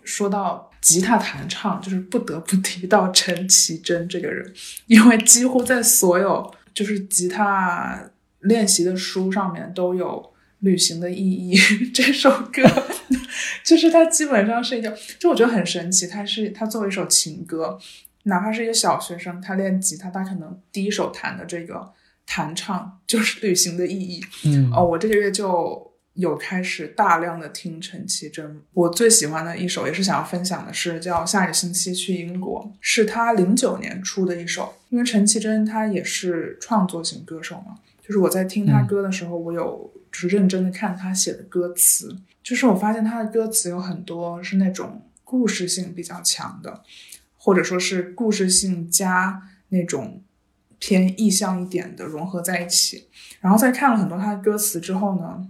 [0.04, 4.54] 说到吉他弹唱，就是不得不提到陈绮贞这个人，
[4.88, 8.10] 因为几乎在所有就是吉他
[8.40, 10.34] 练习的书上面都有。
[10.62, 11.58] 旅行的意义
[11.96, 12.62] 这首歌，
[13.64, 16.06] 就是它基本上是一个，就我觉得很神奇。
[16.06, 17.80] 它是它作为一首情歌，
[18.24, 21.94] 哪怕是一个小学生，他练吉他，他可能第一首弹的这个
[22.26, 24.24] 弹唱就是旅行的意义。
[24.46, 28.62] 嗯，哦，我这个月就有开始大量的听陈绮贞。
[28.74, 34.76] 我最喜欢的一首，也是想要分享的是叫《下个星期去英国》，是他零九年出的一首。
[34.90, 39.92] 因为陈绮贞她也是创作型歌手嘛，就是我在听她歌的时候，我有。
[40.12, 46.82] 就是认真的看他写的歌词，就是我发现他的歌词有很多是那种故事性比较强的，
[47.50, 50.22] 或者说是故事性加那种
[50.78, 53.08] 偏意象一点的融合在一起。
[53.42, 55.48] 然后在看了很多他的歌词之后呢，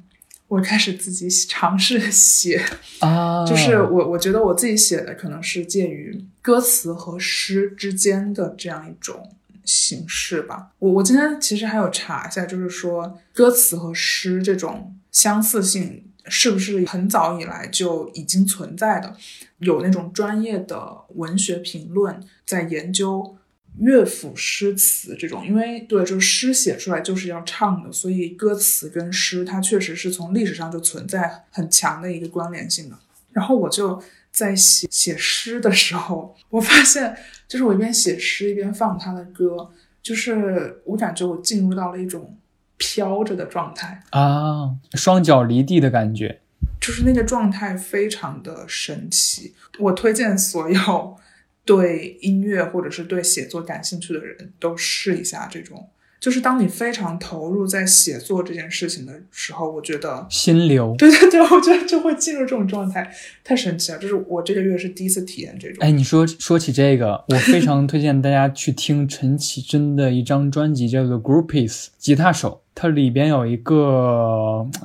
[0.47, 2.63] 我开始自己尝试写
[2.99, 9.35] 啊，就是我我觉得我自己写的可能是介于歌词和诗之间的这样一种。
[9.65, 19.15] 形式吧，我我今天其实还有查一下，就是说歌词和诗这种相似性是不是很早以来就已经存在的？
[19.59, 23.37] 有那种专业的文学评论在研究
[23.79, 32.97] 乐府诗词这种，因为对，就是诗写出来就是要唱的，所以歌词跟诗它确实是从历史上就存在很强的一个关联性的。
[33.31, 34.01] 然后我就。
[34.31, 37.17] 在写写诗的时候，我发现，
[37.47, 39.71] 就是我一边写诗一边放他的歌，
[40.03, 42.37] 就是我感觉我进入到了一种
[42.79, 46.41] 飘着的状态啊，双脚离地的感觉，
[46.81, 49.53] 就是那个状态非常的神奇。
[49.77, 51.17] 我推荐所有
[51.63, 55.89] 对音乐或者是对写作感兴趣的人都试一下这种。
[56.19, 63.09] 就是当你非常投入在写作这件事情的时候，我觉得心流，对对对，我觉得就会进入这种状态，
[63.43, 63.97] 太神奇了。
[63.97, 65.77] 就是我这个月是第一次体验这种。
[65.79, 72.61] 哎，你说说起这个，我非常推荐大家去听陈绮贞的一张专辑，叫做《Groupies》，吉他手。
[72.75, 73.75] 它里边有一个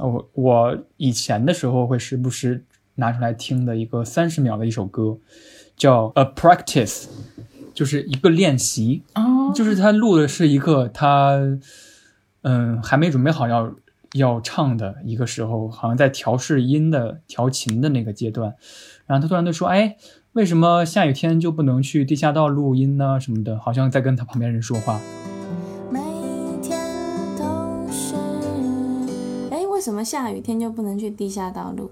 [0.00, 2.64] 我我以前的时候会时不时
[2.96, 5.16] 拿出来听的一个三十秒的一首歌，
[5.76, 7.02] 叫《A Practice》。
[7.74, 9.02] 就是一个练习，
[9.54, 11.36] 就是他录的是一个他，
[12.42, 13.74] 嗯，还没准备好要
[14.12, 18.54] 要唱的一个时候，好像在调试音的调琴的那个阶段，
[19.06, 19.96] 然后他突然就说：“哎，
[20.34, 23.18] 为什么下雨天就不能去地下道录音呢？
[23.18, 25.00] 什么的，好像在跟他旁边人说话。”
[25.90, 26.00] 每
[26.62, 26.78] 天
[27.36, 28.14] 都是，
[29.50, 31.90] 哎，为什么下雨天就不能去地下道录？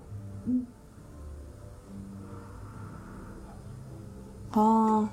[4.52, 5.08] 哦。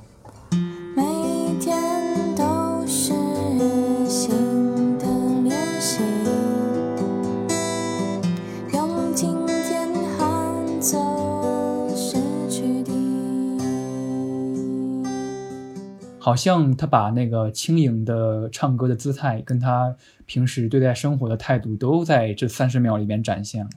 [16.22, 19.96] 好像他把那个轻盈的唱歌的姿态，跟他
[20.28, 23.70] 平时对待生活的态度，都在这三十秒里面展现了，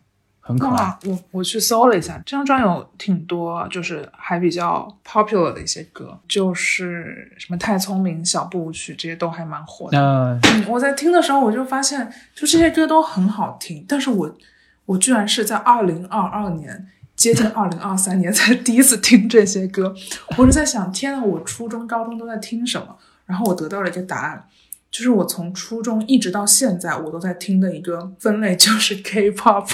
[0.42, 0.98] 很可爱。
[1.06, 9.98] 我我去搜了一下，这张专有挺多，就是还比较 popular 的一些歌，就是什么太聪明、小步舞曲这些都还蛮火的。
[9.98, 14.36] 嗯，我在听的时候，我就发现，就这些歌都很好听，但是我
[14.84, 16.88] 我居然是在二零二二年。
[17.14, 19.94] 接近二零二三年才第一次听这些歌，
[20.38, 22.96] 我是在想，天呐，我初中、高中都在听什么？
[23.26, 24.44] 然后我得到了一个答案，
[24.92, 29.66] 就是我从初中一直到现在，我都在听的一个分类就是 K-pop，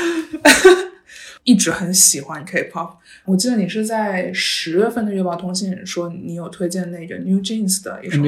[1.44, 2.96] 一直很喜欢 K-pop。
[3.24, 8.18] 我记得你是在十月份的月报通信说你有推荐那个 New Jeans 的一首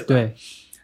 [0.00, 0.34] 歌，对，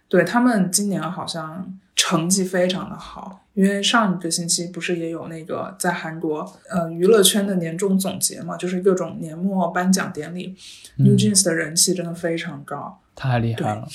[0.08, 3.40] 对他们今年好像成绩非常的好。
[3.54, 10.56] 因为上一个星期不是也有那个在韩国呃娱乐圈的年终总结嘛，就是各种年末颁奖典礼
[10.96, 13.88] ，New Jeans 的人气真的非常高，太厉害了。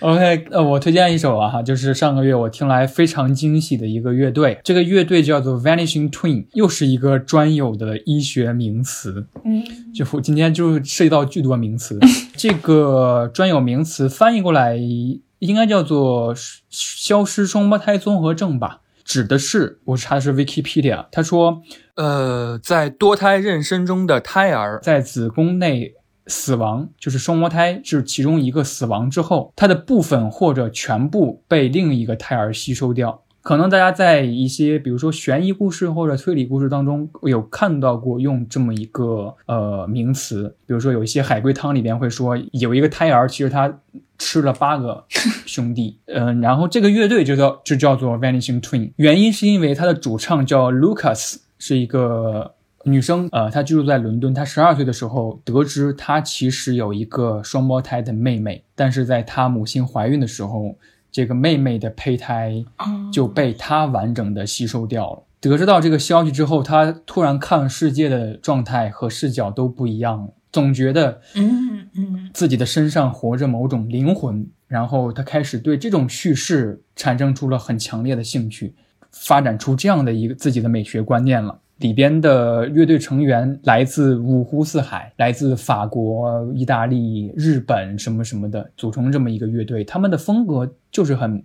[0.00, 9.26] OK，呃，我推荐一首啊哈，就是上个月我听来非常惊喜的一个乐队，这个乐队叫做 Vanishing Twin，又是一个专有的医学名词。
[9.44, 9.62] 嗯，
[9.94, 11.98] 就我今天就涉及到巨多名词，
[12.36, 16.34] 这个专有名词翻译过来应该叫做
[16.68, 18.80] 消失双胞胎综合症吧。
[19.02, 21.62] 指的是，我查的是 Wikipedia，他说，
[21.96, 25.94] 呃，在多胎妊娠中的胎儿在子宫内
[26.30, 33.22] 死亡，就是双胞胎是其中一个死亡之后，它的部分或者全部被另一个胎儿吸收掉。
[33.42, 43.80] 可能大家在一些比如说悬疑故事或者推理故事当中有看到过用这么一个呃名词，比如说有一些海龟汤里边会说有一个胎儿，其实他。
[44.22, 45.02] 吃了八个
[45.46, 52.52] 兄弟，嗯，然后这个乐队就叫就叫做 Vanishing Twin，原因是因为它的主唱叫 Lucas，是一个
[52.84, 60.76] 女生，呃，她居住在伦敦，她十二岁的时候得知她其实有一个双胞胎的妹妹，但是在她母亲怀孕的时候，
[61.12, 62.64] 这个妹妹的胚胎
[63.12, 65.22] 就被她完整的吸收掉了。
[65.40, 70.32] 得知到这个消息之后，她突然看世界的状态和视角都不一样了。
[70.52, 78.74] 总觉得，嗯嗯，自己的身上活着某种灵魂，然后他开始对这种叙事产生出了很强烈的兴趣，
[79.12, 81.56] 发展出这样的一个自己的美学观念了。
[81.80, 89.82] 里边的乐队成员来自五湖四海，来自法国、意大利、日本什么什么的，组成这么一个乐队。
[89.82, 91.44] 他们的风格就是很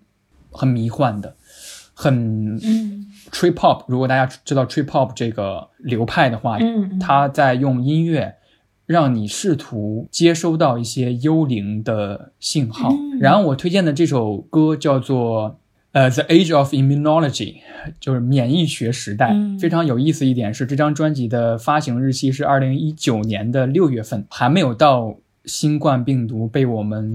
[0.51, 1.35] 很迷幻的，
[1.93, 2.59] 很
[3.31, 3.83] trip hop。
[3.87, 8.35] 如果大家知道 trip hop 这个流派的话，嗯，他在用音乐。
[8.87, 12.93] 让你试图接收到一些幽灵的信号。
[13.19, 15.59] 然后我推荐的这首歌叫做
[15.95, 17.53] 呃《The Age of Immunology》，
[18.01, 19.33] 就是免疫学时代。
[19.57, 25.15] 非常有意思一点是，这张专辑的发行日期是二零一九年的六月份，还没有到
[25.45, 27.13] 新冠病毒被我们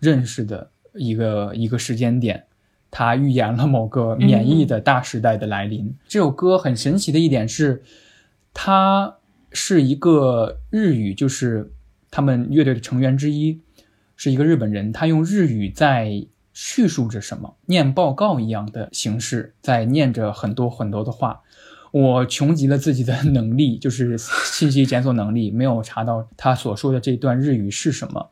[0.00, 2.44] 认识的一个一个时间点。
[2.90, 5.94] 他预言了某个免疫的大时代的来临。
[6.08, 7.82] 这首歌很神奇的一点是，
[8.54, 9.16] 它。
[9.56, 11.70] 是一个日语，就是
[12.10, 13.60] 他们乐队的成员之一，
[14.16, 14.90] 是一个日本人。
[14.90, 21.42] 他用日语在叙述着什么，念报告一样的形式，在念着很多很多的话。
[21.90, 28.30] 我穷极了自己的能力， 就是信息检索能力，没有查到他所说的这段日语是什么。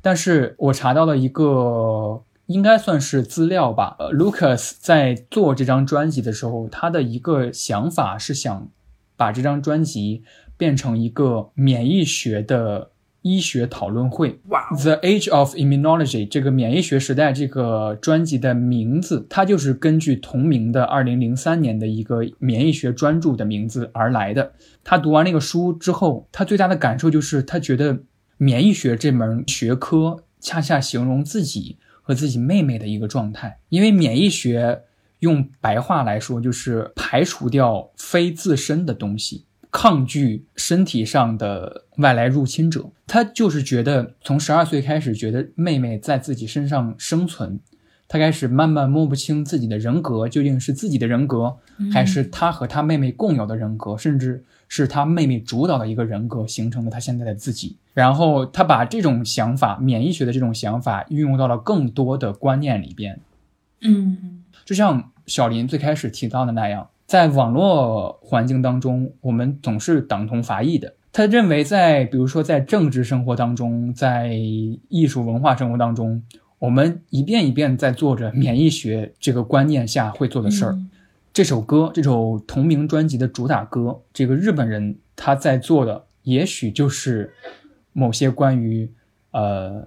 [0.00, 3.96] 但是我查到了一个，应该算是资料吧。
[4.12, 8.68] ，Lucas 在做这张专辑的时候，他的一个想法是想
[9.16, 10.22] 把这张专辑。
[10.58, 12.91] 变成一个免疫学的
[13.22, 14.38] 医学讨论会。
[14.48, 24.52] 哇，The Age of Immunology 这个免疫学时代这个专辑的名字，它就是根据同名的二零零三年的一个免疫学专著的名字而来的。
[24.84, 28.00] 他读完那个书之后，他最大的感受就是他觉得
[28.36, 34.82] 免疫学这门学科恰恰形容自己和自己妹妹的一个状态，因为免疫学
[35.20, 39.44] 用白话来说就是排除掉非自身的东西。
[39.72, 47.58] 抗拒身体上的外来入侵者，他就是觉得从十二岁开始，觉得妹妹在自己身上生存，
[48.06, 51.56] 他开始慢慢摸不清自己的人格究竟是自己的人格，
[51.90, 57.78] 还是他和他妹妹共有的人格，甚至是他妹妹主导的一个人格形成了他现在的自己。
[57.94, 63.18] 然后他把这种想法，免疫学的这种想法运用到了更多的观念里边。
[63.80, 66.88] 嗯，就像小林最开始提到的那样。
[67.06, 70.94] 在网络环境当中，我们总是党同伐异的。
[71.12, 74.32] 他认为，在比如说在政治生活当中，在
[74.88, 76.22] 艺术文化生活当中，
[76.58, 80.78] 我们一遍一遍在做着免疫学这个观念下会做的事儿。
[81.34, 87.34] 这首歌，这首同名专辑的主打歌，这个日本人他在做的，也许就是
[87.92, 88.90] 某些关于，
[89.32, 89.86] 呃，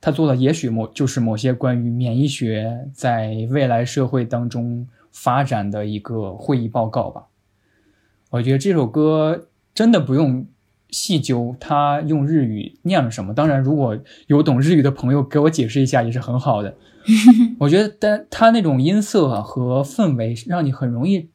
[0.00, 4.88] 他做的也许某就是某些关于免疫学在未来社会当中。
[5.12, 7.26] 发展的一个会议报告吧，
[8.30, 10.46] 我觉得这首歌真的不用
[10.88, 13.32] 细究它用日语念了什么。
[13.32, 16.74] 当然，如果有懂日语的朋友给我解释一下也是很好的。
[17.60, 21.28] 我觉得，但它那种音色和氛围让你很容易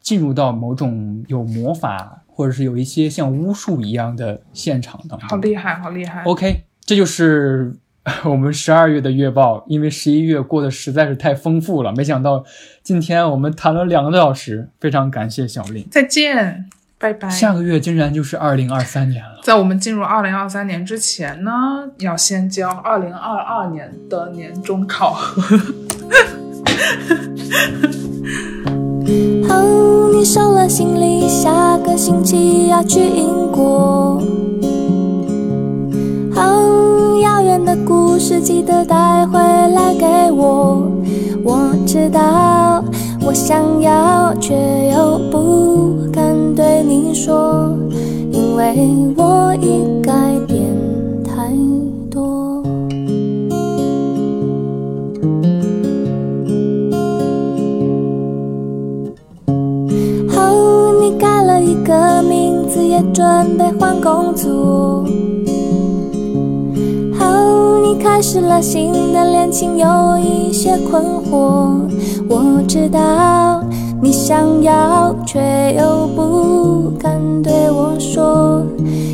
[0.00, 5.28] 进入到某种有魔法或者是有一些像巫术一样的现场当中。
[5.28, 6.22] 好厉害，好厉害。
[6.24, 7.76] OK，这就是。
[8.24, 12.44] 我们十二月的月报，因为十一月过得实在是太丰富了，没想到
[12.82, 16.66] 今天我们谈了两个多小时，非常感谢小林，再见，
[16.98, 17.28] 拜拜。
[17.28, 21.50] 下个月竟然就是二零二三年了，在我们进入二零二三年之前呢，
[21.98, 25.56] 要先交二零二二年的年终考核。
[29.48, 34.22] 哦，你收了行李，下个星期要去英国。
[36.34, 36.77] 遥远的
[38.18, 40.90] 是记得带回来给我。
[41.44, 42.82] 我知道
[43.24, 44.54] 我想要，却
[44.92, 47.72] 又不敢对你说，
[48.32, 50.12] 因为我已改
[50.46, 50.66] 变
[51.24, 51.52] 太
[52.10, 52.62] 多。
[60.36, 63.24] 哦，你改了一个名字，也准
[63.56, 65.04] 备换工作。
[68.10, 71.82] 开始了新的恋情，有一些困惑。
[72.26, 73.62] 我知道
[74.02, 75.38] 你想要，却
[75.78, 78.64] 又不敢对我说，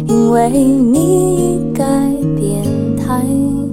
[0.07, 1.85] 因为你改
[2.37, 2.63] 变
[2.97, 3.64] 太。